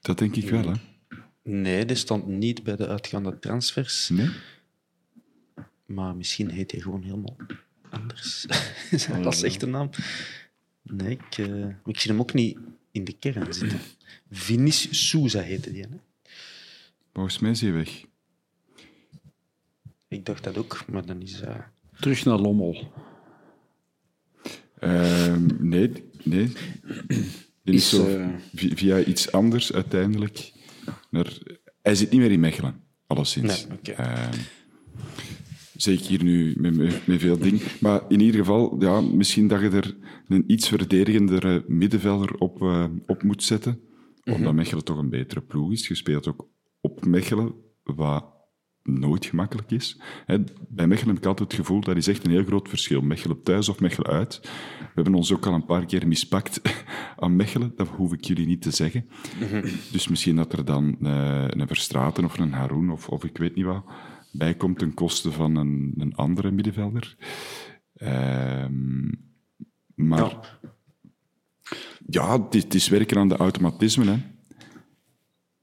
[0.01, 0.73] Dat denk ik wel, hè.
[1.43, 4.09] Nee, die stond niet bij de uitgaande transfers.
[4.09, 4.29] Nee?
[5.93, 7.35] Maar misschien heet hij gewoon helemaal
[7.89, 8.45] anders.
[9.23, 9.89] dat is echt een naam.
[10.81, 12.57] Nee, ik, eh, ik zie hem ook niet
[12.91, 13.79] in de kern zitten.
[14.31, 15.81] Vinicius Souza heette die.
[15.81, 15.87] Hè?
[17.13, 18.03] Volgens mij is hij weg.
[20.07, 21.41] Ik dacht dat ook, maar dan is...
[21.41, 21.55] eh,
[21.99, 22.91] Terug naar Lommel.
[24.79, 25.91] Ehm, nee,
[26.23, 26.51] nee.
[27.63, 30.51] Die is Is, zo eh, vi- via iets anders uiteindelijk.
[31.09, 31.37] Naar,
[31.81, 33.67] hij zit niet meer in Mechelen, alleszins.
[33.67, 34.29] Nee, oké.
[35.75, 37.59] Zeker hier nu met, met, met veel dingen.
[37.79, 39.95] Maar in ieder geval, ja, misschien dat je er
[40.27, 43.79] een iets verdedigendere middenvelder op, eh, op moet zetten.
[44.23, 44.35] Mhm.
[44.35, 45.87] Omdat Mechelen toch een betere ploeg is.
[45.87, 46.47] Je speelt ook
[46.81, 47.53] op Mechelen,
[47.83, 48.33] wat
[48.83, 50.01] nooit gemakkelijk is.
[50.25, 50.37] Hè,
[50.69, 53.01] bij Mechelen heb ik altijd het gevoel, dat is echt een heel groot verschil.
[53.01, 54.39] Mechelen thuis of Mechelen uit.
[54.79, 56.61] We hebben ons ook al een paar keer mispakt
[57.15, 59.07] aan Mechelen, dat hoef ik jullie niet te zeggen.
[59.91, 63.55] Dus misschien dat er dan eh, een Verstraten of een Haroun of, of ik weet
[63.55, 63.83] niet wat
[64.33, 67.15] bij komt ten koste van een, een andere middenvelder.
[67.95, 69.07] Ehm,
[69.95, 70.57] maar
[72.07, 74.07] ja, het, is, het is werken aan de automatismen.
[74.07, 74.17] Hè.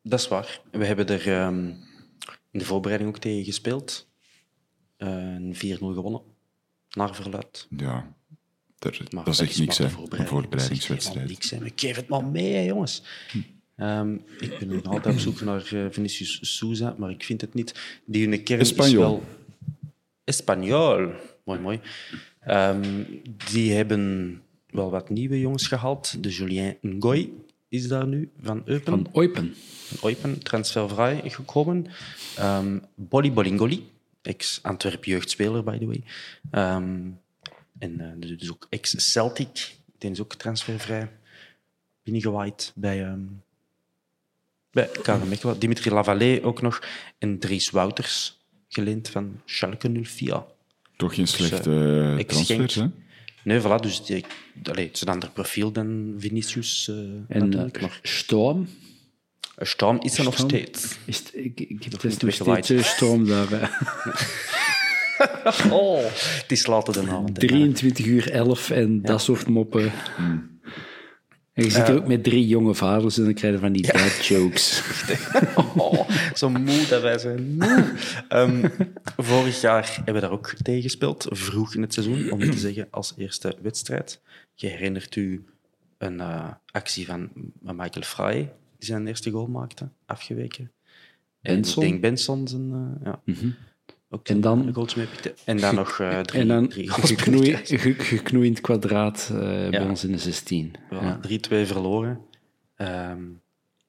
[0.03, 0.61] Dat is waar.
[0.71, 1.67] We hebben er ehm,
[2.51, 4.09] in de voorbereiding ook tegen gespeeld.
[4.97, 6.23] Een 4-0 gewonnen.
[6.91, 7.67] Naar verluid.
[7.77, 8.15] Ja,
[8.79, 11.29] daar- dat is echt niks, hè, de een voorbereidingswedstrijd.
[11.29, 11.59] niks, hè.
[11.75, 13.03] Geef het maar mee, hè, jongens.
[13.81, 17.55] Ehm, ik ben nog altijd op zoek naar eh, Vinicius Souza, maar ik vind het
[17.55, 18.01] niet.
[18.05, 18.99] Die hun kern is Espanol.
[18.99, 19.23] wel...
[20.25, 21.13] Espanol.
[21.45, 21.81] Mooi, mooi.
[22.41, 23.05] Ehm,
[23.51, 26.23] die hebben wel wat nieuwe jongens gehaald.
[26.23, 27.33] De Julien Ngoy
[27.69, 28.93] is daar nu, van Eupen.
[28.93, 29.55] Van Eupen.
[30.03, 31.87] Eupen, transfervrij gekomen.
[32.37, 33.89] Ehm Bolly Bolingoli,
[34.23, 36.03] ex-Antwerp jeugdspeler, by the way.
[36.51, 37.01] Ehm,
[37.79, 41.11] en eh, dus ook ex-Celtic, die is ook transfervrij
[42.03, 43.21] binnengewaaid bij, ehm
[44.71, 45.59] bij KV Mechelen.
[45.59, 46.83] Dimitri Lavallée ook nog.
[47.19, 50.43] En Dries Wouters, geleend van Schalke 04.
[50.97, 52.87] Toch geen slechte eh, ik transfers, hè?
[53.45, 54.25] Nee, voilà, dus die,
[54.63, 58.69] allee, het is een ander profiel dan Vinicius eh En eh, Storm.
[59.57, 60.97] Storm is er nog steeds.
[61.05, 63.49] Is ik, ik heb nog steeds eh, Storm daar.
[65.71, 67.43] Oh, het is later de avond.
[67.43, 67.49] hè.
[67.49, 69.93] 23 uur 11 en dat soort moppen.
[71.53, 73.93] En je zit er ook met drie jonge vaders en dan krijg je van die
[73.93, 74.83] dad jokes.
[75.77, 77.57] Oh, zo moe dat wij zijn.
[77.57, 77.93] Moe.
[78.29, 78.69] Ehm,
[79.17, 82.87] vorig jaar hebben we daar ook tegen gespeeld, vroeg in het seizoen, om te zeggen
[82.91, 84.21] als eerste wedstrijd.
[84.55, 85.45] Je herinnert u
[85.99, 87.31] een eh, actie van
[87.61, 88.35] Michael Fry,
[88.79, 90.71] die zijn eerste goal maakte, afgeweken.
[91.43, 91.83] En Benson.
[91.83, 92.73] ik denk Benson zijn...
[92.73, 93.21] eh, ja.
[94.23, 94.75] En dan-.
[95.45, 97.57] En dan nog eh, drie, En dan drie goals geknoei,
[97.99, 99.39] geknoeiend kwadraat eh,
[99.69, 100.73] bij ons in de 16.
[100.91, 101.19] Ja.
[101.19, 101.31] Voilà, 3-2
[101.67, 102.21] verloren.
[102.77, 103.23] Ehm,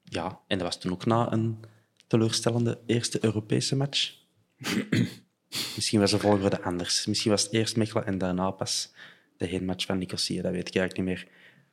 [0.02, 1.58] ja, en dat was toen ook na een
[2.06, 4.12] teleurstellende eerste Europese match.
[5.76, 7.06] Misschien was de volgorde anders.
[7.06, 8.94] Misschien was het eerst Mechelen en daarna pas
[9.36, 10.42] de heenmatch van Nicosia.
[10.42, 11.28] Dat weet ik eigenlijk niet meer.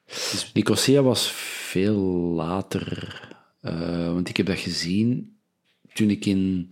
[0.05, 1.99] Dus, Nicosia was veel
[2.35, 3.21] later,
[3.61, 5.37] eh, want ik heb dat gezien
[5.93, 6.71] toen ik in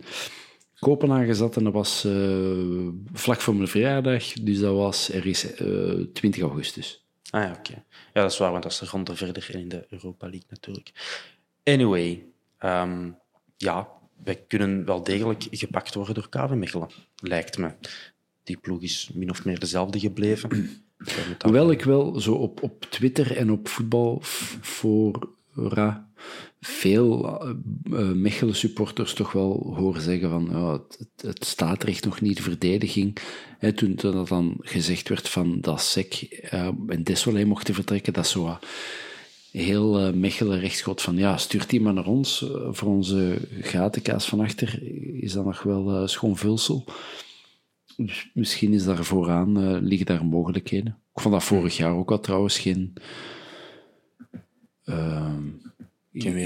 [0.78, 4.32] Kopenhagen zat en dat was uh, vlak voor mijn verjaardag.
[4.32, 7.06] Dus dat was ergens uh, 20 augustus.
[7.30, 7.84] Ah ja, oké.
[8.14, 10.92] Ja, dat is waar, want dat is de ronde verder in de Europa League natuurlijk.
[11.64, 12.24] Anyway,
[12.60, 13.16] um,
[13.56, 13.88] ja,
[14.24, 17.72] wij kunnen wel degelijk gepakt worden door KV Mechelen, lijkt me.
[18.44, 20.70] Die ploeg is min of meer dezelfde gebleven.
[21.38, 25.18] Hoewel ik wel zo op, op Twitter en op voetbalfora
[26.60, 27.40] veel
[27.90, 32.42] uh, Mechelen supporters toch wel horen zeggen van oh, het, het, staat nog niet de
[32.42, 33.16] verdediging.
[33.58, 38.26] He, toen, dat dan gezegd werd van dat SEC uh, en Desolé mochten vertrekken, dat
[38.26, 38.58] zo
[39.50, 42.46] heel uh, Mechelen rechtschot van ja, stuurt die maar naar ons.
[42.70, 44.82] voor onze gatenkaas van achter
[45.22, 46.84] is dat nog wel schoon vulsel.
[47.96, 50.98] Dus misschien is daar vooraan, liggen daar mogelijkheden.
[51.14, 52.92] Ik vond dat vorig jaar ook al trouwens geen...
[56.12, 56.38] Ehm,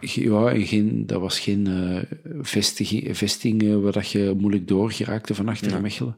[0.00, 2.02] ja, geen, dat was geen uh,
[2.40, 5.78] vesting, vesting uh, waar dat je moeilijk doorgeraakte van achter ja.
[5.78, 6.16] Mechelen.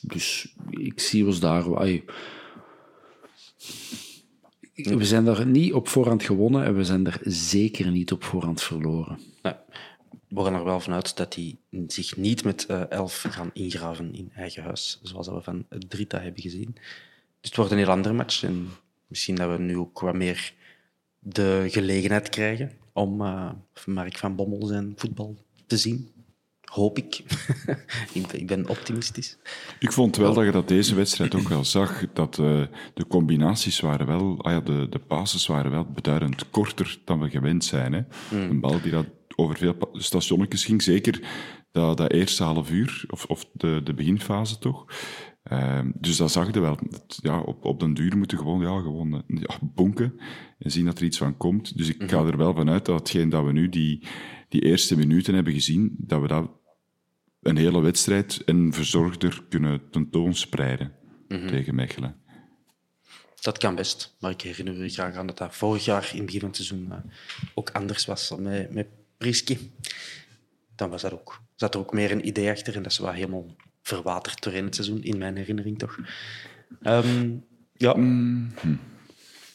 [0.00, 1.76] Dus ik zie ons daar...
[1.76, 2.04] Ay,
[4.74, 8.62] we zijn daar niet op voorhand gewonnen en we zijn er zeker niet op voorhand
[8.62, 9.18] verloren.
[9.42, 9.64] Ja,
[10.28, 14.30] we gaan er wel vanuit dat die zich niet met uh, elf gaan ingraven in
[14.34, 16.70] eigen huis, zoals we van Drita hebben gezien.
[17.40, 18.68] Dus het wordt een heel ander match en
[19.06, 20.54] misschien dat we nu ook wat meer
[21.28, 23.50] de gelegenheid krijgen om uh,
[23.86, 26.08] Mark van Bommel zijn voetbal te zien.
[26.64, 27.22] Hoop ik.
[28.32, 29.38] ik ben optimistisch.
[29.78, 32.04] Ik vond wel dat je dat deze wedstrijd ook wel zag.
[32.12, 32.62] Dat uh,
[32.94, 37.30] de combinaties waren wel, ah ja, de, de passes waren wel beduidend korter dan we
[37.30, 37.92] gewend zijn.
[37.92, 38.00] Hè?
[38.30, 38.50] Mm.
[38.50, 39.06] Een bal die dat
[39.36, 41.20] over veel stationnetjes ging, zeker
[41.72, 44.84] dat, dat eerste half uur, of, of de, de beginfase toch.
[45.52, 46.78] Uh, dus dat zag je wel.
[47.06, 50.20] Ja, op, op den duur moeten gewoon, ja, gewoon eh, ja, bonken
[50.58, 51.76] en zien dat er iets van komt.
[51.76, 52.30] Dus ik ga mhm.
[52.30, 54.06] er wel vanuit dat hetgeen dat we nu die,
[54.48, 56.50] die eerste minuten hebben gezien, dat we dat
[57.42, 60.92] een hele wedstrijd en verzorgder kunnen tentoonspreiden
[61.28, 62.16] mm tegen Mechelen.
[63.40, 66.24] Dat kan best, maar ik herinner me graag aan dat dat vorig jaar in het
[66.24, 66.96] begin van het seizoen uh,
[67.54, 68.86] ook anders was met, met
[69.16, 69.72] Priski.
[70.76, 73.12] Dan was dat ook, zat er ook meer een idee achter en dat is wel
[73.12, 73.46] helemaal
[73.86, 75.98] verwaterd doorheen het seizoen, in mijn herinnering toch.
[76.82, 78.52] Um, ja, mm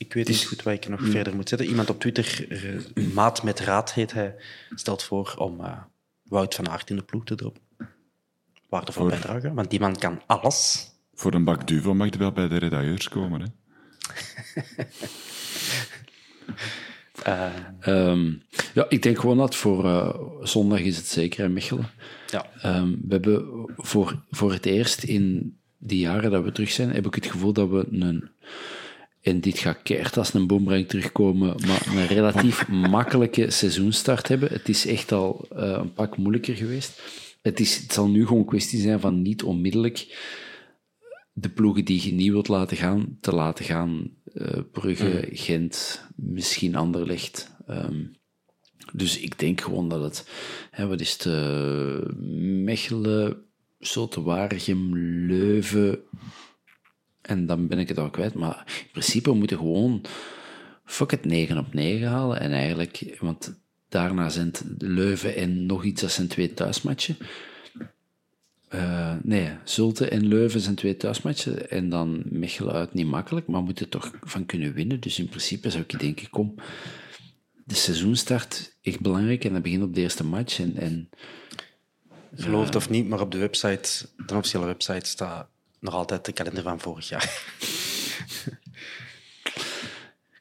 [0.02, 1.12] ik weet niet goed wat ik nog mm.
[1.12, 1.68] verder moet zetten.
[1.68, 4.36] Iemand op Twitter, uh, Maat met Raad heet hij,
[4.76, 5.78] stelt voor om uh,
[6.24, 7.62] Wout van Aert in de ploeg te droppen.
[8.70, 9.12] Waardevol voor...
[9.12, 10.90] bijdragen, want die man kan alles.
[11.14, 13.48] Voor een bak duvel mag je wel bij de redailleurs komen, hè?
[17.28, 17.46] Uh,
[17.88, 18.42] um,
[18.74, 21.90] ja, ik denk gewoon dat voor uh, zondag is het zeker in Mechelen.
[22.28, 22.46] Ja.
[22.78, 27.06] Um, we hebben voor, voor het eerst in die jaren dat we terug zijn, heb
[27.06, 28.30] ik het gevoel dat we een,
[29.22, 32.68] en dit gaat keert als een boombreng terugkomen, maar een relatief
[32.98, 34.50] makkelijke seizoenstart hebben.
[34.52, 37.02] Het is echt al uh, een pak moeilijker geweest.
[37.42, 40.08] Het, is, het zal nu gewoon een kwestie zijn van niet onmiddellijk
[41.42, 44.10] de ploegen die je niet wilt laten gaan, te laten gaan.
[44.34, 45.36] Uh, Brugge, mm.
[45.36, 47.56] Gent, misschien Anderlecht.
[47.70, 48.12] Um,
[48.94, 50.30] dus ik denk gewoon dat het,
[50.72, 52.00] hè, wat is het, uh,
[52.64, 53.46] Mechelen,
[54.24, 54.96] Waregem,
[55.28, 56.00] Leuven,
[57.22, 58.34] en dan ben ik het al kwijt.
[58.34, 60.02] Maar in principe moeten gewoon,
[60.86, 62.40] fuck het, 9 op 9 halen.
[62.40, 67.18] En eigenlijk, want daarna zijn het Leuven en nog iets, dat zijn twee thuismatchen.
[68.74, 71.70] Uh, nee, Zulte en Leuven zijn twee thuismatchen.
[71.70, 75.00] En dan Mechelen uit niet makkelijk, maar moeten toch van kunnen winnen.
[75.00, 76.56] Dus in principe zou ik denken, kom,
[77.66, 80.60] de seizoenstart echt belangrijk en dat begint op de eerste match.
[80.60, 81.10] En, en,
[82.36, 85.48] Geloof het of niet, maar op de website, de officiële website, staat
[85.80, 87.44] nog altijd de kalender van vorig jaar.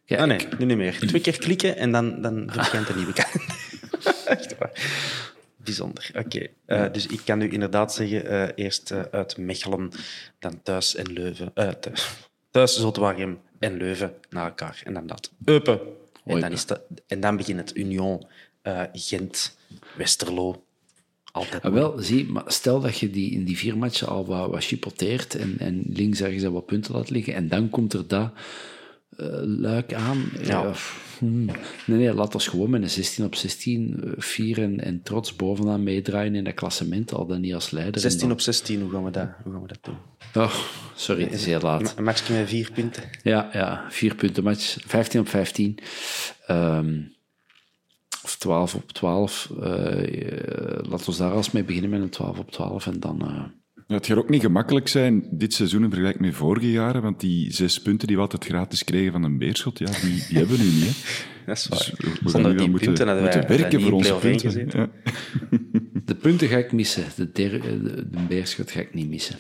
[0.05, 0.99] ja, ah, nee, nu niet meer.
[0.99, 3.57] Twee keer klikken en dan, dan verschijnt een nieuwe kalender.
[4.27, 4.71] Echt waar.
[5.65, 6.11] Bijzonder.
[6.17, 9.91] Oké, uh, dus ik kan nu inderdaad zeggen, uh, eerst uh, uit Mechelen,
[10.39, 11.53] dan thuis en Leuven.
[12.51, 14.81] thuis, Zotwaargem en Leuven naar elkaar.
[14.85, 15.33] En dan dat.
[15.45, 15.81] Eupen.
[16.25, 18.27] En dan, is dat, en dan begint het Union,
[18.93, 19.57] Gent,
[19.97, 20.65] Westerlo,
[21.33, 21.63] altijd.
[21.63, 24.65] Ah, wel, zie, maar stel dat je die in die vier matchen al wat, wat
[24.65, 28.33] chipoteert en, en links ergens wat punten laat liggen en dan komt er dat
[29.45, 30.31] luik aan.
[30.43, 30.73] Ja.
[31.19, 31.45] Hmm.
[31.87, 36.35] Nee, nee, laat ons gewoon met een 16 op 16 vieren en trots bovenaan meedraaien
[36.35, 38.01] in dat klassement, al dan niet als leider.
[38.01, 39.97] 16 op 16, hoe gaan we dat, hoe gaan we dat doen?
[40.35, 40.55] Oh,
[40.95, 41.95] sorry, het is heel laat.
[41.97, 43.03] Een matchje met vier punten.
[43.23, 44.77] Ja, ja, vier punten match.
[44.87, 45.79] 15 op 15.
[46.51, 47.15] Um,
[48.23, 49.51] of 12 op 12.
[49.53, 49.61] Uh,
[50.83, 53.23] laten we daar als mee beginnen met een 12 op 12 en dan...
[53.25, 53.45] Uh...
[53.97, 57.53] Het gaat ook niet gemakkelijk zijn dit seizoen in vergelijking met vorige jaren, want die
[57.53, 60.63] zes punten die we altijd gratis kregen van een beerschot, ja, die, die hebben we
[60.63, 60.85] nu niet.
[60.85, 60.93] Hè.
[61.47, 61.79] Dat is waar.
[61.79, 64.69] Dus we Zonder die moeten, punten moeten werken voor onze punten.
[64.73, 64.89] Ja.
[66.05, 67.05] De punten ga ik missen.
[67.17, 69.37] De, der, de, de beerschot ga ik niet missen.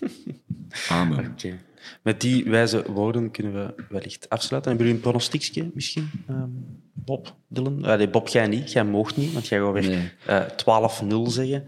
[0.88, 1.18] Amen.
[1.18, 1.58] Oké.
[2.02, 4.70] Met die wijze woorden kunnen we wellicht afsluiten.
[4.70, 6.10] Hebben jullie een pronostiekje misschien?
[6.28, 6.48] Ehm,
[6.92, 7.84] Bob, Dylan?
[7.86, 8.72] Eh, nee, Bob, jij niet.
[8.72, 10.10] Jij moogt niet, want jij gaat weer Nee.
[10.26, 11.64] eh, 12-0 zeggen.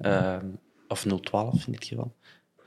[0.00, 0.46] Ehm,
[0.94, 1.04] of
[1.60, 2.16] 0-12 in dit geval.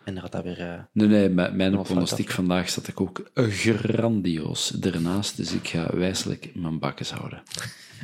[0.03, 0.59] En dan gaat dat weer...
[0.59, 6.55] eh, Nee, nee, mijn, pronostiek vandaag zat ik ook grandioos ernaast, dus ik ga wijselijk
[6.55, 7.43] mijn bakkes houden.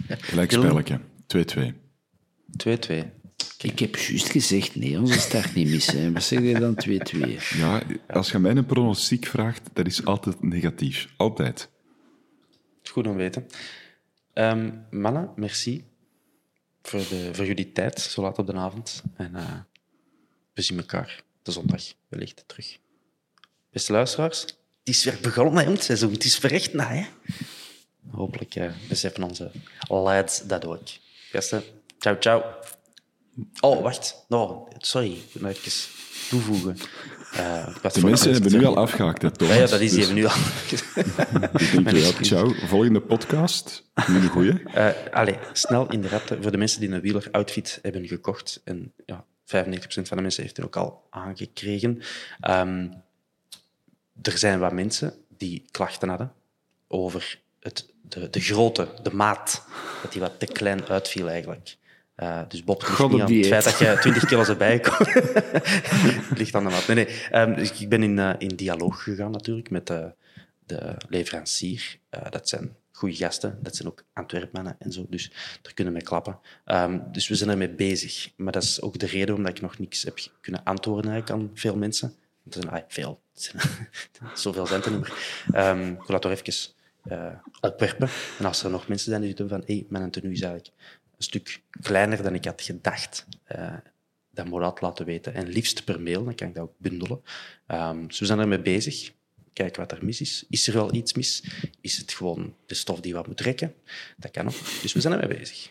[0.08, 1.00] Gelijkspelletje.
[1.38, 1.62] 2-2.
[2.68, 3.22] 2-2.
[3.58, 6.02] Ik heb juist gezegd, nee, onze start niet missen.
[6.02, 6.12] hè.
[6.12, 7.58] Wat zeg je dan 2-2?
[7.58, 11.14] Ja, als je mij een pronostiek vraagt, dat is altijd negatief.
[11.18, 11.70] Altijd.
[12.84, 13.46] Goed om te weten.
[14.34, 15.84] Ehm, mannen, merci
[16.82, 19.04] voor, de, voor jullie tijd, zo laat op de avond.
[19.16, 19.44] En eh,
[20.54, 22.78] we zien elkaar de zondag wellicht terug.
[23.72, 26.12] Beste luisteraars, het is weer begonnen, hè, het seizoen.
[26.12, 27.06] Het is weer echt na, hè.
[28.12, 29.52] Hopelijk eh, beseffen onze
[29.88, 30.82] lads dat ook.
[31.32, 31.64] Gasten,
[32.00, 32.44] ciao, ciao.
[33.60, 34.26] Oh, wacht.
[34.28, 35.72] No, sorry, ik moet nog even
[36.30, 36.78] toevoegen.
[37.34, 39.56] Eh, De mensen hebben nu al afgehaakt, hè, Thomas.
[39.56, 40.36] Ja, ja, dat is die Dus even nu al.
[41.60, 42.54] ik denk, Mijn ja, ciao.
[42.54, 43.84] Volgende podcast.
[44.08, 44.64] Nu een goeie.
[44.64, 46.38] Eh allee, snel in de rapte.
[46.42, 49.26] Voor de mensen die een wieler-outfit hebben gekocht, en ja,
[49.56, 52.02] 95% van de mensen heeft er ook al aangekregen.
[52.40, 52.88] Ehm,
[54.22, 56.34] er zijn wat mensen die klachten hadden
[56.88, 59.66] over het, de, de grootte, de maat,
[60.02, 61.78] dat die wat te klein uitviel eigenlijk.
[62.16, 65.14] Eh, dus Bob, het niet aan het feit dat je 20 kilo's erbij komt.
[66.30, 66.88] het ligt aan de maat.
[66.88, 67.08] Nee, nee.
[67.32, 70.14] Ehm, dus ik ben in, eh, in dialoog gegaan natuurlijk met de,
[70.66, 71.98] de leverancier.
[72.10, 75.32] Eh, dat zijn goede gasten, dat zijn ook Antwerpmannen en zo, dus
[75.62, 76.40] daar kunnen we mee klappen.
[76.66, 78.32] Ehm, dus we zijn ermee bezig.
[78.36, 81.76] Maar dat is ook de reden waarom ik nog niks heb kunnen antwoorden aan veel
[81.76, 82.16] mensen.
[82.46, 83.22] Er zijn ah, veel.
[84.34, 85.44] Zoveel zijn er niet meer.
[85.52, 86.74] Ehm, ik wil dat toch even
[87.04, 88.10] eh, opwerpen.
[88.40, 90.74] En als er nog mensen zijn die denken van hé, mijn tenue is eigenlijk
[91.18, 93.74] een stuk kleiner dan ik had gedacht, eh,
[94.30, 95.34] dan moet dat laten weten.
[95.34, 97.22] En liefst per mail, dan kan ik dat ook bundelen.
[97.68, 99.12] Ehm, dus we zijn ermee bezig.
[99.54, 100.44] Kijken wat er mis is.
[100.50, 101.44] Is er wel iets mis?
[101.82, 103.74] Is het gewoon de stof die wat moet rekken?
[104.18, 104.56] Dat kan ook.
[104.82, 105.70] Dus we zijn ermee bezig.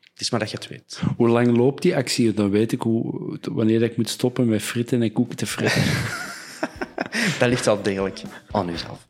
[0.00, 1.00] Het is maar dat je het weet.
[1.16, 2.34] Hoe lang loopt die actie?
[2.34, 5.82] Dan weet ik hoe, wanneer ik moet stoppen met fritten en koeken te fritten.
[7.38, 9.06] Dat ligt al degelijk aan uzelf.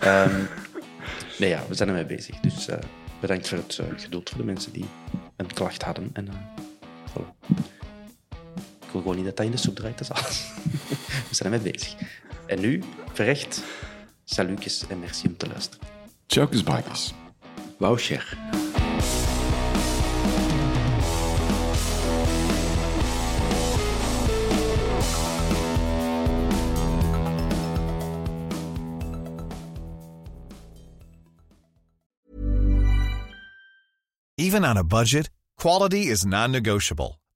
[0.00, 0.44] Ehm
[1.38, 2.40] nee, ja, we zijn ermee bezig.
[2.40, 2.78] Dus eh,
[3.20, 4.84] bedankt voor het eh, geduld voor de mensen die
[5.36, 6.10] een klacht hadden.
[6.12, 6.34] En, eh,
[7.10, 7.56] voilà.
[8.86, 10.50] Ik wil gewoon niet dat dat in de soep draait, dat is alles.
[11.28, 11.94] we zijn ermee bezig.
[12.48, 12.82] En nu,
[13.12, 13.62] verrecht,
[14.24, 15.86] salutjes en merci om te luisteren.
[16.26, 17.14] Ciao, kusbakjes.
[17.78, 18.36] Wauw, Cher.
[34.40, 37.18] Even on a budget, quality is non-negotiable.